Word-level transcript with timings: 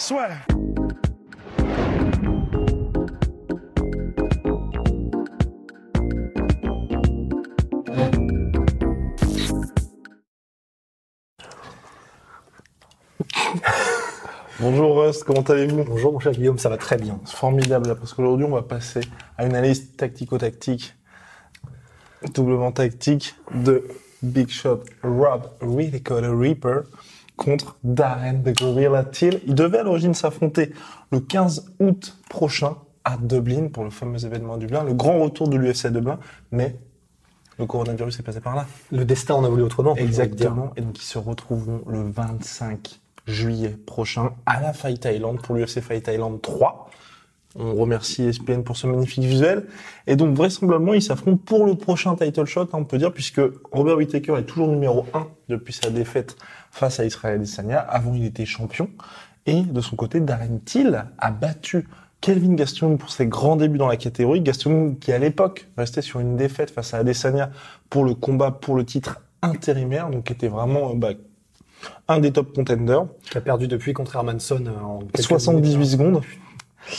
Soit. 0.00 0.30
Bonjour 14.58 15.02
Rust, 15.02 15.24
comment 15.24 15.42
allez-vous? 15.42 15.84
Bonjour 15.84 16.14
mon 16.14 16.18
cher 16.18 16.32
Guillaume, 16.32 16.58
ça 16.58 16.70
va 16.70 16.78
très 16.78 16.96
bien. 16.96 17.20
C'est 17.26 17.36
formidable 17.36 17.94
parce 17.96 18.14
qu'aujourd'hui 18.14 18.46
on 18.46 18.54
va 18.54 18.62
passer 18.62 19.02
à 19.36 19.44
une 19.44 19.54
analyse 19.54 19.96
tactico-tactique, 19.96 20.94
doublement 22.34 22.72
tactique 22.72 23.34
de 23.54 23.86
Big 24.22 24.48
Shot 24.48 24.80
Rob 25.02 25.42
le 26.22 26.30
Reaper 26.30 26.84
contre 27.40 27.76
Darren 27.82 28.42
the 28.42 28.56
Gorilla 28.56 29.02
Till. 29.02 29.40
Ils 29.46 29.54
devaient 29.54 29.78
à 29.78 29.82
l'origine 29.82 30.14
s'affronter 30.14 30.72
le 31.10 31.20
15 31.20 31.72
août 31.80 32.16
prochain 32.28 32.76
à 33.04 33.16
Dublin 33.16 33.68
pour 33.68 33.82
le 33.82 33.90
fameux 33.90 34.24
événement 34.24 34.54
à 34.54 34.58
Dublin, 34.58 34.84
le 34.84 34.92
grand 34.92 35.18
retour 35.18 35.48
de 35.48 35.56
l'UFC 35.56 35.86
à 35.86 35.90
Dublin, 35.90 36.18
mais 36.52 36.76
le 37.58 37.66
coronavirus 37.66 38.20
est 38.20 38.22
passé 38.22 38.40
par 38.40 38.54
là. 38.54 38.66
Le 38.92 39.04
destin 39.04 39.34
en 39.34 39.44
a 39.44 39.48
voulu 39.48 39.62
autrement. 39.62 39.94
de. 39.94 40.00
Exactement. 40.00 40.72
Et 40.76 40.82
donc 40.82 40.98
ils 40.98 41.06
se 41.06 41.18
retrouveront 41.18 41.80
le 41.86 42.02
25 42.02 43.00
juillet 43.26 43.76
prochain 43.86 44.32
à 44.44 44.60
la 44.60 44.72
Fight 44.72 45.04
Island 45.04 45.40
pour 45.40 45.54
l'UFC 45.54 45.80
Fight 45.80 46.08
Island 46.08 46.40
3. 46.40 46.90
On 47.56 47.74
remercie 47.74 48.22
ESPN 48.22 48.62
pour 48.62 48.76
ce 48.76 48.86
magnifique 48.86 49.24
visuel. 49.24 49.66
Et 50.06 50.14
donc 50.14 50.36
vraisemblablement 50.36 50.94
ils 50.94 51.02
s'affrontent 51.02 51.42
pour 51.44 51.66
le 51.66 51.74
prochain 51.74 52.14
title 52.14 52.44
shot, 52.44 52.62
hein, 52.62 52.68
on 52.74 52.84
peut 52.84 52.98
dire, 52.98 53.12
puisque 53.12 53.40
Robert 53.72 53.96
Whittaker 53.96 54.36
est 54.38 54.44
toujours 54.44 54.68
numéro 54.68 55.06
1 55.14 55.26
depuis 55.48 55.72
sa 55.72 55.90
défaite 55.90 56.36
face 56.70 57.00
à 57.00 57.04
Israël 57.04 57.36
Adesanya. 57.36 57.78
Avant 57.78 58.14
il 58.14 58.24
était 58.24 58.46
champion. 58.46 58.88
Et 59.46 59.62
de 59.62 59.80
son 59.80 59.96
côté, 59.96 60.20
Darren 60.20 60.58
Till 60.64 61.04
a 61.18 61.30
battu 61.30 61.88
Kelvin 62.20 62.54
Gastelum 62.54 62.98
pour 62.98 63.10
ses 63.10 63.26
grands 63.26 63.56
débuts 63.56 63.78
dans 63.78 63.88
la 63.88 63.96
catégorie. 63.96 64.40
Gastelum 64.42 64.98
qui 64.98 65.12
à 65.12 65.18
l'époque 65.18 65.66
restait 65.78 66.02
sur 66.02 66.20
une 66.20 66.36
défaite 66.36 66.70
face 66.70 66.92
à 66.94 66.98
Adesanya 66.98 67.50
pour 67.88 68.04
le 68.04 68.14
combat 68.14 68.50
pour 68.50 68.76
le 68.76 68.84
titre 68.84 69.22
intérimaire, 69.42 70.10
donc 70.10 70.30
était 70.30 70.48
vraiment 70.48 70.90
euh, 70.90 70.94
bah, 70.96 71.12
un 72.08 72.18
des 72.18 72.30
top 72.30 72.54
contenders. 72.54 73.06
Qui 73.30 73.38
a 73.38 73.40
perdu 73.40 73.66
depuis 73.68 73.94
contre 73.94 74.14
Hermanson 74.16 74.62
euh, 74.66 74.80
en 74.84 74.98
quelques 74.98 75.22
78 75.26 75.70
minutes, 75.70 75.86
secondes. 75.90 76.16
hein. 76.18 76.90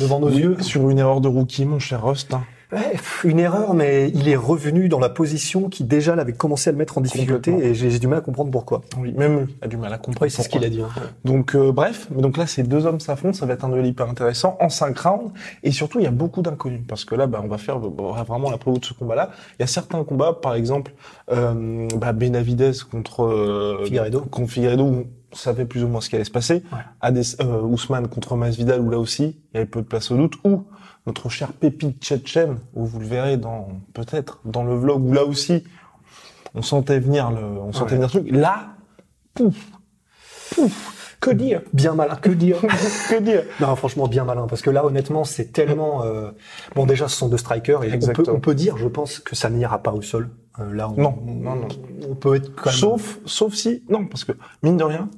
devant 0.00 0.20
nos 0.20 0.30
yeux. 0.30 0.56
Sur 0.60 0.88
une 0.90 0.98
erreur 1.00 1.20
de 1.20 1.26
rookie, 1.28 1.64
mon 1.64 1.80
cher 1.80 2.04
Rust. 2.04 2.32
hein. 2.32 2.44
Ouais, 2.72 2.94
une 3.24 3.38
erreur, 3.38 3.74
mais 3.74 4.10
il 4.14 4.28
est 4.30 4.36
revenu 4.36 4.88
dans 4.88 4.98
la 4.98 5.10
position 5.10 5.68
qui 5.68 5.84
déjà 5.84 6.16
l'avait 6.16 6.32
commencé 6.32 6.70
à 6.70 6.72
le 6.72 6.78
mettre 6.78 6.96
en 6.96 7.02
difficulté 7.02 7.52
et 7.52 7.74
j'ai 7.74 7.98
du 7.98 8.06
mal 8.06 8.20
à 8.20 8.22
comprendre 8.22 8.50
pourquoi. 8.50 8.80
Oui, 8.98 9.12
même 9.12 9.48
a 9.60 9.68
du 9.68 9.76
mal 9.76 9.92
à 9.92 9.98
comprendre. 9.98 10.22
Oui, 10.22 10.30
c'est 10.30 10.42
ce 10.42 10.48
qu'il 10.48 10.64
a 10.64 10.70
dit. 10.70 10.80
hein. 10.80 10.88
Donc 11.24 11.54
euh, 11.54 11.70
bref, 11.70 12.08
mais 12.14 12.22
donc 12.22 12.38
là 12.38 12.46
ces 12.46 12.62
deux 12.62 12.86
hommes 12.86 12.98
s'affrontent, 13.00 13.34
ça 13.36 13.44
va 13.44 13.52
être 13.52 13.64
un 13.64 13.68
duel 13.68 13.84
hyper 13.84 14.08
intéressant 14.08 14.56
en 14.58 14.70
5 14.70 14.98
rounds 14.98 15.32
et 15.62 15.70
surtout 15.70 15.98
il 16.00 16.04
y 16.04 16.08
a 16.08 16.10
beaucoup 16.10 16.40
d'inconnus 16.40 16.80
parce 16.88 17.04
que 17.04 17.14
là 17.14 17.26
bah, 17.26 17.42
on 17.44 17.48
va 17.48 17.58
faire 17.58 17.78
bah, 17.78 18.24
vraiment 18.26 18.50
la 18.50 18.56
prévue 18.56 18.78
de 18.78 18.84
ce 18.84 18.94
combat-là. 18.94 19.30
Il 19.58 19.62
y 19.62 19.64
a 19.64 19.68
certains 19.68 20.02
combats, 20.04 20.32
par 20.32 20.54
exemple 20.54 20.92
euh, 21.30 21.88
bah, 21.96 22.12
Benavidez 22.12 22.72
contre 22.90 23.24
euh, 23.24 23.84
contre 24.30 24.40
où 24.80 24.84
on 24.84 25.06
savait 25.32 25.64
plus 25.64 25.82
ou 25.84 25.88
moins 25.88 26.00
ce 26.00 26.08
qui 26.08 26.16
allait 26.16 26.24
se 26.24 26.30
passer. 26.30 26.62
Ouais. 26.72 26.78
Ades, 27.00 27.22
euh, 27.40 27.60
Ousmane 27.62 28.08
contre 28.08 28.36
Masvidal 28.36 28.80
où 28.80 28.90
là 28.90 28.98
aussi 28.98 29.36
il 29.52 29.54
y 29.54 29.56
avait 29.58 29.66
peu 29.66 29.80
de 29.82 29.86
place 29.86 30.10
au 30.10 30.16
doute. 30.16 30.34
Ou 30.44 30.64
notre 31.06 31.28
cher 31.28 31.52
pépite 31.52 32.02
Tchétchène 32.02 32.58
où 32.74 32.84
vous 32.86 33.00
le 33.00 33.06
verrez 33.06 33.36
dans 33.36 33.68
peut-être 33.94 34.40
dans 34.44 34.64
le 34.64 34.74
vlog 34.74 35.04
où 35.04 35.12
là 35.12 35.24
aussi 35.24 35.64
on 36.54 36.62
sentait 36.62 36.98
venir 37.00 37.30
le, 37.30 37.42
on 37.42 37.72
sentait 37.72 37.92
Ouais. 37.96 38.06
venir 38.06 38.08
le 38.14 38.20
truc. 38.20 38.30
Là, 38.30 38.66
pouf, 39.34 39.54
pouf, 40.54 41.16
que 41.20 41.30
dire? 41.30 41.62
Bien 41.72 41.94
malin, 41.94 42.16
que 42.16 42.30
dire? 42.30 42.58
Que 43.08 43.20
dire? 43.20 43.44
Non, 43.60 43.74
franchement, 43.76 44.06
bien 44.08 44.24
malin, 44.24 44.46
parce 44.46 44.60
que 44.60 44.70
là, 44.70 44.84
honnêtement, 44.84 45.24
c'est 45.24 45.52
tellement... 45.52 46.02
euh, 46.04 46.30
Bon, 46.74 46.84
déjà, 46.84 47.08
ce 47.08 47.16
sont 47.16 47.28
deux 47.28 47.38
strikers, 47.38 47.84
et 47.84 47.92
on 47.94 48.12
peut, 48.12 48.24
on 48.28 48.40
peut 48.40 48.54
dire, 48.54 48.76
je 48.76 48.88
pense, 48.88 49.18
que 49.20 49.34
ça 49.36 49.48
n'ira 49.48 49.78
pas 49.82 49.92
au 49.92 50.02
sol. 50.02 50.30
Euh, 50.58 50.72
là, 50.74 50.90
on, 50.90 51.00
Non, 51.00 51.18
non, 51.24 51.54
non. 51.56 51.68
On 52.10 52.14
peut 52.16 52.34
être 52.34 52.54
quand 52.54 52.70
même... 52.70 52.78
Sauf, 52.78 53.18
sauf 53.24 53.54
si, 53.54 53.82
non, 53.88 54.06
parce 54.06 54.24
que, 54.24 54.32
mine 54.62 54.76
de 54.76 54.84
rien, 54.84 55.08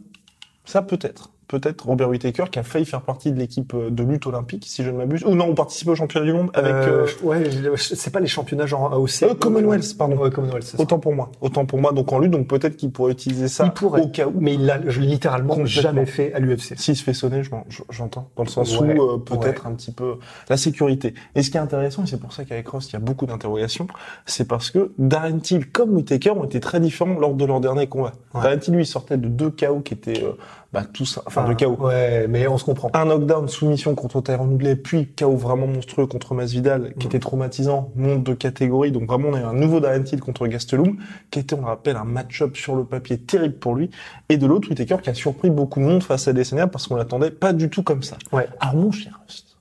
ça 0.64 0.82
peut 0.82 0.98
être. 1.02 1.33
Peut-être 1.54 1.86
Robert 1.86 2.08
Whittaker 2.08 2.44
qui 2.50 2.58
a 2.58 2.62
failli 2.64 2.84
faire 2.84 3.02
partie 3.02 3.30
de 3.30 3.38
l'équipe 3.38 3.74
euh, 3.74 3.90
de 3.90 4.02
lutte 4.02 4.26
olympique, 4.26 4.64
si 4.66 4.82
je 4.82 4.90
ne 4.90 4.96
m'abuse. 4.96 5.22
Ou 5.24 5.36
non, 5.36 5.46
on 5.48 5.54
participait 5.54 5.92
au 5.92 5.94
championnat 5.94 6.26
du 6.26 6.32
monde 6.32 6.50
avec, 6.54 6.72
Euh, 6.72 7.06
euh, 7.06 7.26
ouais, 7.26 7.44
je- 7.50 7.94
c'est 7.94 8.10
pas 8.10 8.18
les 8.18 8.26
championnats 8.26 8.66
genre 8.66 8.92
AOC. 8.92 9.22
euh, 9.22 9.34
Commonwealth, 9.34 9.96
pardon. 9.96 10.16
Ouais, 10.16 10.30
Commonwealth, 10.30 10.64
ça. 10.64 10.80
Autant 10.80 10.98
pour 10.98 11.14
moi. 11.14 11.30
Autant 11.40 11.64
pour 11.64 11.78
moi, 11.80 11.92
donc 11.92 12.12
en 12.12 12.18
lutte, 12.18 12.32
donc 12.32 12.48
peut-être 12.48 12.76
qu'il 12.76 12.90
pourrait 12.90 13.12
utiliser 13.12 13.46
ça 13.46 13.66
Il 13.66 13.70
pourrait. 13.72 14.00
au 14.02 14.08
cas 14.08 14.26
où. 14.26 14.32
Mais 14.40 14.54
il 14.54 14.66
l'a 14.66 14.78
littéralement 14.78 15.64
jamais 15.64 16.06
fait 16.06 16.32
à 16.34 16.40
l'UFC. 16.40 16.74
S'il 16.76 16.96
se 16.96 17.04
fait 17.04 17.14
sonner, 17.14 17.42
j'entends. 17.90 18.28
Dans 18.36 18.42
le 18.42 18.48
sens 18.48 18.78
Ouais, 18.80 18.98
où 18.98 19.02
euh, 19.02 19.18
peut-être 19.18 19.66
un 19.66 19.72
petit 19.74 19.92
peu 19.92 20.14
la 20.48 20.56
sécurité. 20.56 21.14
Et 21.34 21.42
ce 21.42 21.50
qui 21.50 21.56
est 21.56 21.60
intéressant, 21.60 22.02
et 22.02 22.06
c'est 22.06 22.18
pour 22.20 22.32
ça 22.32 22.44
qu'avec 22.44 22.66
Ross, 22.68 22.88
il 22.90 22.94
y 22.94 22.96
a 22.96 22.98
beaucoup 23.00 23.26
d'interrogations, 23.26 23.86
c'est 24.26 24.48
parce 24.48 24.70
que 24.70 24.90
Darren 24.98 25.38
Till 25.38 25.70
comme 25.70 25.90
Whittaker 25.94 26.30
ont 26.30 26.44
été 26.44 26.58
très 26.60 26.80
différents 26.80 27.18
lors 27.18 27.34
de 27.34 27.44
leur 27.44 27.60
dernier 27.60 27.86
combat. 27.86 28.12
Ouais. 28.34 28.42
Darren 28.42 28.58
Till, 28.58 28.74
lui, 28.74 28.82
il 28.82 28.86
sortait 28.86 29.16
de 29.18 29.28
deux 29.28 29.50
KO 29.50 29.80
qui 29.80 29.94
étaient, 29.94 30.24
bah, 30.74 30.82
tous, 30.92 31.18
enfin, 31.24 31.44
deux 31.48 31.54
KO. 31.54 31.76
Ouais, 31.86 32.26
mais 32.28 32.46
on 32.48 32.58
se 32.58 32.64
comprend. 32.64 32.90
Un 32.92 33.06
knockdown, 33.06 33.48
soumission 33.48 33.94
contre 33.94 34.20
Tyron 34.20 34.46
Woodley, 34.48 34.76
puis 34.76 35.06
KO 35.06 35.36
vraiment 35.36 35.66
monstrueux 35.66 36.06
contre 36.06 36.34
Masvidal, 36.34 36.92
qui 36.98 37.06
Mm. 37.06 37.10
était 37.10 37.18
traumatisant, 37.20 37.92
monte 37.94 38.24
de 38.24 38.34
catégorie. 38.34 38.90
Donc 38.92 39.06
vraiment, 39.06 39.28
on 39.30 39.34
a 39.34 39.40
eu 39.40 39.44
un 39.44 39.52
nouveau 39.54 39.80
Darren 39.80 40.02
Till 40.02 40.20
contre 40.20 40.46
Gastelum, 40.46 40.98
qui 41.30 41.38
était, 41.38 41.54
on 41.54 41.60
le 41.60 41.66
rappelle, 41.66 41.96
un 41.96 42.04
match-up 42.04 42.56
sur 42.56 42.74
le 42.76 42.84
papier 42.84 43.16
terrible 43.18 43.54
pour 43.54 43.74
lui. 43.76 43.90
Et 44.28 44.36
de 44.36 44.46
l'autre, 44.46 44.68
Whittaker, 44.68 44.96
qui 45.02 45.10
a 45.10 45.14
surpris 45.14 45.48
beaucoup 45.48 45.80
de 45.80 45.84
monde 45.84 46.02
face 46.02 46.26
à 46.28 46.32
Adesanya, 46.32 46.66
parce 46.66 46.88
qu'on 46.88 46.96
l'attendait 46.96 47.30
pas 47.30 47.52
du 47.52 47.70
tout 47.70 47.82
comme 47.84 48.02
ça. 48.02 48.16
Ouais. 48.32 48.48
Alors 48.60 48.74
mon 48.74 48.90
cher 48.90 49.20
Rust, 49.26 49.56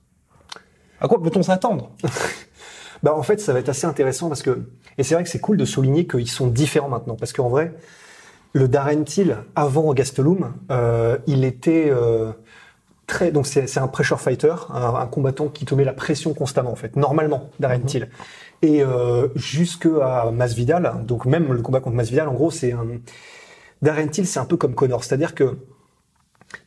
à 1.00 1.08
quoi 1.08 1.22
peut-on 1.22 1.42
s'attendre? 1.42 1.90
Bah, 3.02 3.14
en 3.14 3.22
fait, 3.22 3.38
ça 3.38 3.52
va 3.52 3.58
être 3.58 3.68
assez 3.68 3.86
intéressant 3.86 4.28
parce 4.28 4.40
que, 4.40 4.62
et 4.96 5.02
c'est 5.02 5.14
vrai 5.14 5.24
que 5.24 5.28
c'est 5.28 5.40
cool 5.40 5.58
de 5.58 5.66
souligner 5.66 6.06
qu'ils 6.06 6.30
sont 6.30 6.46
différents 6.46 6.88
maintenant. 6.88 7.16
Parce 7.16 7.34
qu'en 7.34 7.50
vrai, 7.50 7.74
le 8.54 8.68
Darren 8.68 9.02
Till, 9.02 9.36
avant 9.56 9.92
Gastelum, 9.92 10.54
euh, 10.70 11.18
il 11.26 11.44
était, 11.44 11.90
euh, 11.90 12.32
très, 13.06 13.32
donc 13.32 13.46
c'est, 13.46 13.66
c'est 13.66 13.80
un 13.80 13.88
pressure 13.88 14.20
fighter, 14.20 14.54
un, 14.72 14.94
un 14.94 15.06
combattant 15.06 15.48
qui 15.48 15.64
te 15.64 15.74
met 15.74 15.84
la 15.84 15.92
pression 15.92 16.32
constamment, 16.34 16.70
en 16.70 16.76
fait. 16.76 16.96
Normalement, 16.96 17.50
Darren 17.60 17.80
Mhm. 17.80 18.06
Et, 18.62 18.82
euh, 18.82 19.28
jusque 19.34 19.86
à 20.00 20.30
Masvidal, 20.30 21.04
donc 21.04 21.26
même 21.26 21.52
le 21.52 21.60
combat 21.60 21.80
contre 21.80 21.96
Masvidal, 21.96 22.28
en 22.28 22.34
gros, 22.34 22.50
c'est 22.50 22.72
un, 22.72 22.86
Darren 23.82 24.08
Till, 24.08 24.26
c'est 24.26 24.38
un 24.38 24.46
peu 24.46 24.56
comme 24.56 24.74
Connor. 24.74 25.02
C'est-à-dire 25.04 25.34
que, 25.34 25.58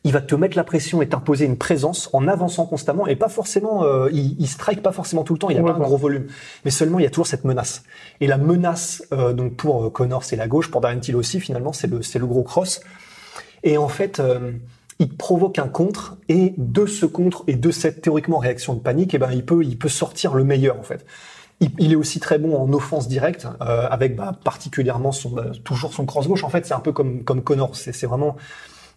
il 0.04 0.12
va 0.12 0.20
te 0.20 0.34
mettre 0.34 0.56
la 0.56 0.64
pression 0.64 1.02
et 1.02 1.08
t'imposer 1.08 1.44
une 1.44 1.58
présence 1.58 2.10
en 2.12 2.28
avançant 2.28 2.66
constamment 2.66 3.06
et 3.06 3.16
pas 3.16 3.28
forcément, 3.28 3.84
euh, 3.84 4.08
il, 4.12 4.36
il 4.38 4.46
strike 4.46 4.82
pas 4.82 4.92
forcément 4.92 5.24
tout 5.24 5.32
le 5.34 5.38
temps, 5.38 5.50
il 5.50 5.58
a 5.58 5.62
pas 5.62 5.72
un 5.72 5.78
gros 5.78 5.96
volume, 5.96 6.26
mais 6.64 6.70
seulement 6.70 6.98
il 6.98 7.02
y 7.02 7.06
a 7.06 7.10
toujours 7.10 7.26
cette 7.26 7.44
menace. 7.44 7.82
Et 8.20 8.26
la 8.26 8.38
menace, 8.38 9.02
euh, 9.12 9.32
donc 9.32 9.54
pour 9.54 9.84
euh, 9.84 9.90
Connor 9.90 10.24
c'est 10.24 10.36
la 10.36 10.48
gauche, 10.48 10.70
pour 10.70 10.80
Darren 10.80 11.00
Till 11.00 11.16
aussi 11.16 11.40
finalement 11.40 11.72
c'est 11.72 11.86
le 11.86 12.02
c'est 12.02 12.18
le 12.18 12.26
gros 12.26 12.42
cross. 12.42 12.80
Et 13.64 13.76
en 13.76 13.88
fait, 13.88 14.20
euh, 14.20 14.52
il 15.00 15.08
provoque 15.16 15.58
un 15.58 15.68
contre 15.68 16.16
et 16.28 16.54
de 16.56 16.86
ce 16.86 17.06
contre 17.06 17.44
et 17.46 17.54
de 17.56 17.70
cette 17.70 18.02
théoriquement 18.02 18.38
réaction 18.38 18.74
de 18.74 18.80
panique, 18.80 19.14
et 19.14 19.18
ben 19.18 19.30
il 19.32 19.44
peut 19.44 19.64
il 19.64 19.78
peut 19.78 19.88
sortir 19.88 20.34
le 20.34 20.44
meilleur 20.44 20.78
en 20.78 20.82
fait. 20.82 21.04
Il, 21.60 21.70
il 21.78 21.92
est 21.92 21.96
aussi 21.96 22.20
très 22.20 22.38
bon 22.38 22.56
en 22.56 22.72
offense 22.72 23.08
directe, 23.08 23.48
euh, 23.62 23.88
avec 23.90 24.14
bah, 24.14 24.32
particulièrement 24.44 25.10
son 25.10 25.30
bah, 25.30 25.46
toujours 25.64 25.92
son 25.92 26.06
cross 26.06 26.28
gauche. 26.28 26.44
En 26.44 26.50
fait, 26.50 26.66
c'est 26.66 26.74
un 26.74 26.80
peu 26.80 26.92
comme 26.92 27.24
comme 27.24 27.42
Connor. 27.42 27.74
C'est 27.74 27.92
c'est 27.92 28.06
vraiment 28.06 28.36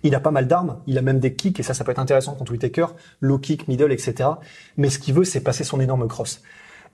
il 0.03 0.15
a 0.15 0.19
pas 0.19 0.31
mal 0.31 0.47
d'armes, 0.47 0.77
il 0.87 0.97
a 0.97 1.01
même 1.01 1.19
des 1.19 1.33
kicks, 1.33 1.59
et 1.59 1.63
ça, 1.63 1.73
ça 1.73 1.83
peut 1.83 1.91
être 1.91 1.99
intéressant 1.99 2.33
contre 2.33 2.51
Whitaker, 2.51 2.87
low 3.19 3.37
kick, 3.37 3.67
middle, 3.67 3.91
etc. 3.91 4.29
Mais 4.77 4.89
ce 4.89 4.99
qu'il 4.99 5.13
veut, 5.13 5.23
c'est 5.23 5.41
passer 5.41 5.63
son 5.63 5.79
énorme 5.79 6.07
cross. 6.07 6.41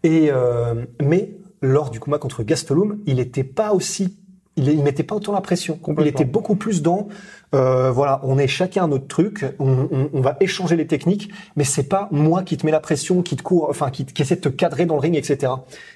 Et 0.03 0.29
euh, 0.31 0.85
mais 1.01 1.31
lors 1.61 1.89
du 1.89 1.99
combat 1.99 2.19
contre 2.19 2.43
Gastelum, 2.43 2.99
il 3.05 3.19
était 3.19 3.43
pas 3.43 3.73
aussi 3.73 4.17
il, 4.57 4.67
il 4.69 4.83
mettait 4.83 5.03
pas 5.03 5.15
autant 5.15 5.33
la 5.33 5.41
pression. 5.41 5.79
Il 5.99 6.07
était 6.07 6.25
beaucoup 6.25 6.55
plus 6.55 6.81
dans, 6.81 7.07
euh, 7.55 7.91
voilà, 7.91 8.19
on 8.23 8.37
est 8.37 8.47
chacun 8.47 8.83
un 8.83 8.87
notre 8.89 9.07
truc, 9.07 9.45
on, 9.59 9.87
on, 9.91 10.09
on 10.13 10.21
va 10.21 10.35
échanger 10.41 10.75
les 10.75 10.85
techniques, 10.87 11.29
mais 11.55 11.63
c'est 11.63 11.87
pas 11.87 12.09
moi 12.11 12.43
qui 12.43 12.57
te 12.57 12.65
mets 12.65 12.71
la 12.73 12.81
pression, 12.81 13.21
qui 13.21 13.35
te 13.37 13.41
court, 13.43 13.67
enfin 13.69 13.89
qui, 13.89 14.05
qui 14.05 14.21
essaie 14.21 14.35
de 14.35 14.41
te 14.41 14.49
cadrer 14.49 14.85
dans 14.85 14.95
le 14.95 14.99
ring, 15.01 15.15
etc. 15.15 15.53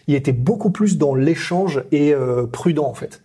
Il 0.07 0.15
était 0.15 0.31
beaucoup 0.31 0.69
plus 0.71 0.98
dans 0.98 1.13
l'échange 1.13 1.83
et 1.92 2.13
euh, 2.13 2.45
prudent 2.48 2.86
en 2.88 2.94
fait. 2.94 3.21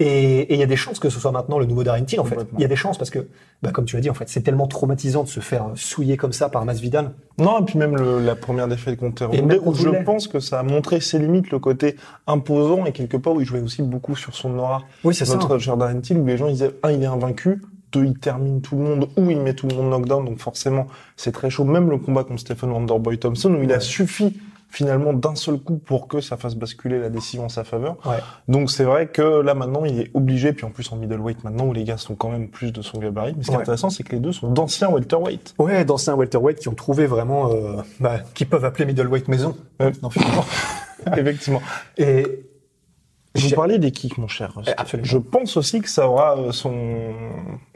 Et 0.00 0.38
et 0.40 0.54
il 0.54 0.60
y 0.60 0.62
a 0.62 0.66
des 0.66 0.76
chances 0.76 0.98
que 1.00 1.10
ce 1.10 1.18
soit 1.20 1.32
maintenant 1.32 1.58
le 1.58 1.66
nouveau 1.66 1.82
Darren 1.84 2.04
Till 2.04 2.20
en 2.20 2.24
fait. 2.24 2.38
Il 2.54 2.60
y 2.60 2.64
a 2.64 2.68
des 2.68 2.76
chances 2.76 2.96
parce 2.98 3.10
que, 3.10 3.26
bah, 3.62 3.70
comme 3.72 3.84
tu 3.84 3.96
l'as 3.96 4.02
dit 4.02 4.10
en 4.10 4.14
fait, 4.14 4.28
c'est 4.28 4.42
tellement 4.42 4.68
traumatisant 4.68 5.24
de 5.24 5.28
se 5.28 5.40
faire 5.40 5.66
souiller 5.74 6.16
comme 6.16 6.32
ça 6.32 6.48
par 6.48 6.64
Masvidal. 6.64 7.12
Non, 7.38 7.60
et 7.60 7.64
puis 7.64 7.78
même 7.78 7.96
le- 7.96 8.20
la 8.24 8.36
première 8.36 8.68
défaite 8.68 8.98
contre 8.98 9.24
Ronde, 9.26 9.52
où 9.64 9.74
je 9.74 9.88
pense 10.04 10.28
que 10.28 10.38
ça 10.40 10.60
a 10.60 10.62
montré 10.62 11.00
ses 11.00 11.18
limites, 11.18 11.50
le 11.50 11.58
côté 11.58 11.96
imposant, 12.26 12.84
et 12.86 12.92
quelque 12.92 13.16
part 13.16 13.34
où 13.34 13.40
il 13.40 13.46
jouait 13.46 13.60
aussi 13.60 13.82
beaucoup 13.82 14.14
sur 14.16 14.34
son 14.36 14.56
aura. 14.58 14.82
Oui, 15.04 15.14
c'est 15.14 15.24
ça. 15.24 15.34
Notre 15.34 15.58
Darren 15.76 16.00
Till, 16.00 16.18
où 16.18 16.26
les 16.26 16.36
gens 16.36 16.46
ils 16.46 16.52
disaient, 16.52 16.74
un, 16.84 16.92
il 16.92 17.02
est 17.02 17.06
invaincu, 17.06 17.57
il 17.94 18.18
termine 18.18 18.60
tout 18.60 18.76
le 18.76 18.82
monde, 18.82 19.08
ou 19.16 19.30
il 19.30 19.40
met 19.40 19.54
tout 19.54 19.66
le 19.68 19.76
monde 19.76 19.90
knockdown, 19.90 20.24
donc 20.24 20.38
forcément, 20.38 20.86
c'est 21.16 21.32
très 21.32 21.50
chaud. 21.50 21.64
Même 21.64 21.90
le 21.90 21.98
combat 21.98 22.24
contre 22.24 22.40
Stephen 22.40 22.70
Wonderboy 22.70 23.18
Thompson, 23.18 23.54
où 23.54 23.62
il 23.62 23.72
a 23.72 23.80
suffi 23.80 24.36
finalement 24.70 25.14
d'un 25.14 25.34
seul 25.34 25.58
coup 25.58 25.78
pour 25.78 26.08
que 26.08 26.20
ça 26.20 26.36
fasse 26.36 26.54
basculer 26.54 26.98
la 26.98 27.08
décision 27.08 27.46
en 27.46 27.48
sa 27.48 27.64
faveur. 27.64 27.96
Ouais. 28.04 28.18
Donc 28.48 28.70
c'est 28.70 28.84
vrai 28.84 29.06
que 29.06 29.40
là 29.40 29.54
maintenant 29.54 29.84
il 29.84 30.00
est 30.00 30.10
obligé, 30.14 30.52
puis 30.52 30.66
en 30.66 30.70
plus 30.70 30.92
en 30.92 30.96
middleweight 30.96 31.42
maintenant 31.42 31.66
où 31.66 31.72
les 31.72 31.84
gars 31.84 31.96
sont 31.96 32.14
quand 32.14 32.28
même 32.28 32.48
plus 32.48 32.72
de 32.72 32.82
son 32.82 32.98
gabarit. 32.98 33.34
Mais 33.36 33.44
ce 33.44 33.48
qui 33.48 33.54
est 33.54 33.60
intéressant 33.60 33.90
c'est 33.90 34.02
que 34.02 34.12
les 34.12 34.20
deux 34.20 34.32
sont 34.32 34.50
d'anciens 34.50 34.90
welterweight. 34.90 35.54
Ouais, 35.58 35.84
d'anciens 35.84 36.14
welterweight 36.14 36.58
qui 36.58 36.68
ont 36.68 36.74
trouvé 36.74 37.06
vraiment, 37.06 37.50
euh, 37.50 37.76
bah, 37.98 38.18
qui 38.34 38.44
peuvent 38.44 38.64
appeler 38.64 38.84
middleweight 38.84 39.28
maison. 39.28 39.56
Ouais. 39.80 39.92
Non, 40.02 40.10
finalement. 40.10 40.44
Effectivement. 41.16 41.62
Et 41.96 42.42
Vous 43.34 43.50
parliez 43.50 43.78
des 43.78 43.90
kicks, 43.90 44.18
mon 44.18 44.26
cher. 44.26 44.52
Absolument. 44.76 45.06
Je 45.06 45.18
pense 45.18 45.56
aussi 45.56 45.80
que 45.80 45.88
ça 45.88 46.08
aura 46.08 46.36
euh, 46.38 46.52
son 46.52 47.12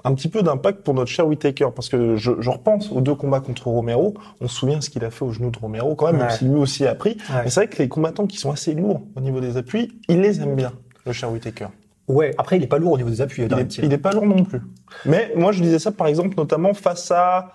un 0.02 0.14
petit 0.14 0.28
peu 0.28 0.42
d'impact 0.42 0.82
pour 0.82 0.94
notre 0.94 1.10
cher 1.10 1.26
Whitaker, 1.26 1.68
parce 1.74 1.88
que 1.88 2.16
je, 2.16 2.32
je 2.40 2.50
repense 2.50 2.90
aux 2.90 3.00
deux 3.00 3.14
combats 3.14 3.40
contre 3.40 3.68
Romero. 3.68 4.14
On 4.40 4.48
se 4.48 4.56
souvient 4.56 4.80
ce 4.80 4.90
qu'il 4.90 5.04
a 5.04 5.10
fait 5.10 5.24
au 5.24 5.30
genou 5.30 5.50
de 5.50 5.58
Romero, 5.58 5.94
quand 5.94 6.06
même, 6.06 6.16
même 6.16 6.30
si 6.30 6.44
lui 6.46 6.56
aussi 6.56 6.86
a 6.86 6.94
pris. 6.94 7.18
Ouais. 7.30 7.42
Mais 7.44 7.50
c'est 7.50 7.60
vrai 7.60 7.68
que 7.68 7.80
les 7.80 7.88
combattants 7.88 8.26
qui 8.26 8.38
sont 8.38 8.50
assez 8.50 8.74
lourds 8.74 9.02
au 9.14 9.20
niveau 9.20 9.40
des 9.40 9.56
appuis, 9.56 10.00
il 10.08 10.20
les 10.20 10.40
aime 10.40 10.56
bien, 10.56 10.72
le 11.06 11.12
cher 11.12 11.30
Whitaker. 11.30 11.68
ouais, 12.08 12.34
après 12.38 12.56
il 12.56 12.62
est 12.62 12.68
pas 12.68 12.78
lourd 12.78 12.92
au 12.92 12.96
niveau 12.96 13.10
des 13.10 13.20
appuis. 13.20 13.44
Il 13.44 13.52
est, 13.52 13.78
il 13.78 13.92
est 13.92 13.98
pas 13.98 14.12
lourd 14.12 14.26
non 14.26 14.44
plus. 14.44 14.62
Mais 15.04 15.32
moi, 15.36 15.52
je 15.52 15.62
disais 15.62 15.78
ça, 15.78 15.92
par 15.92 16.06
exemple, 16.06 16.34
notamment 16.36 16.74
face 16.74 17.10
à... 17.10 17.52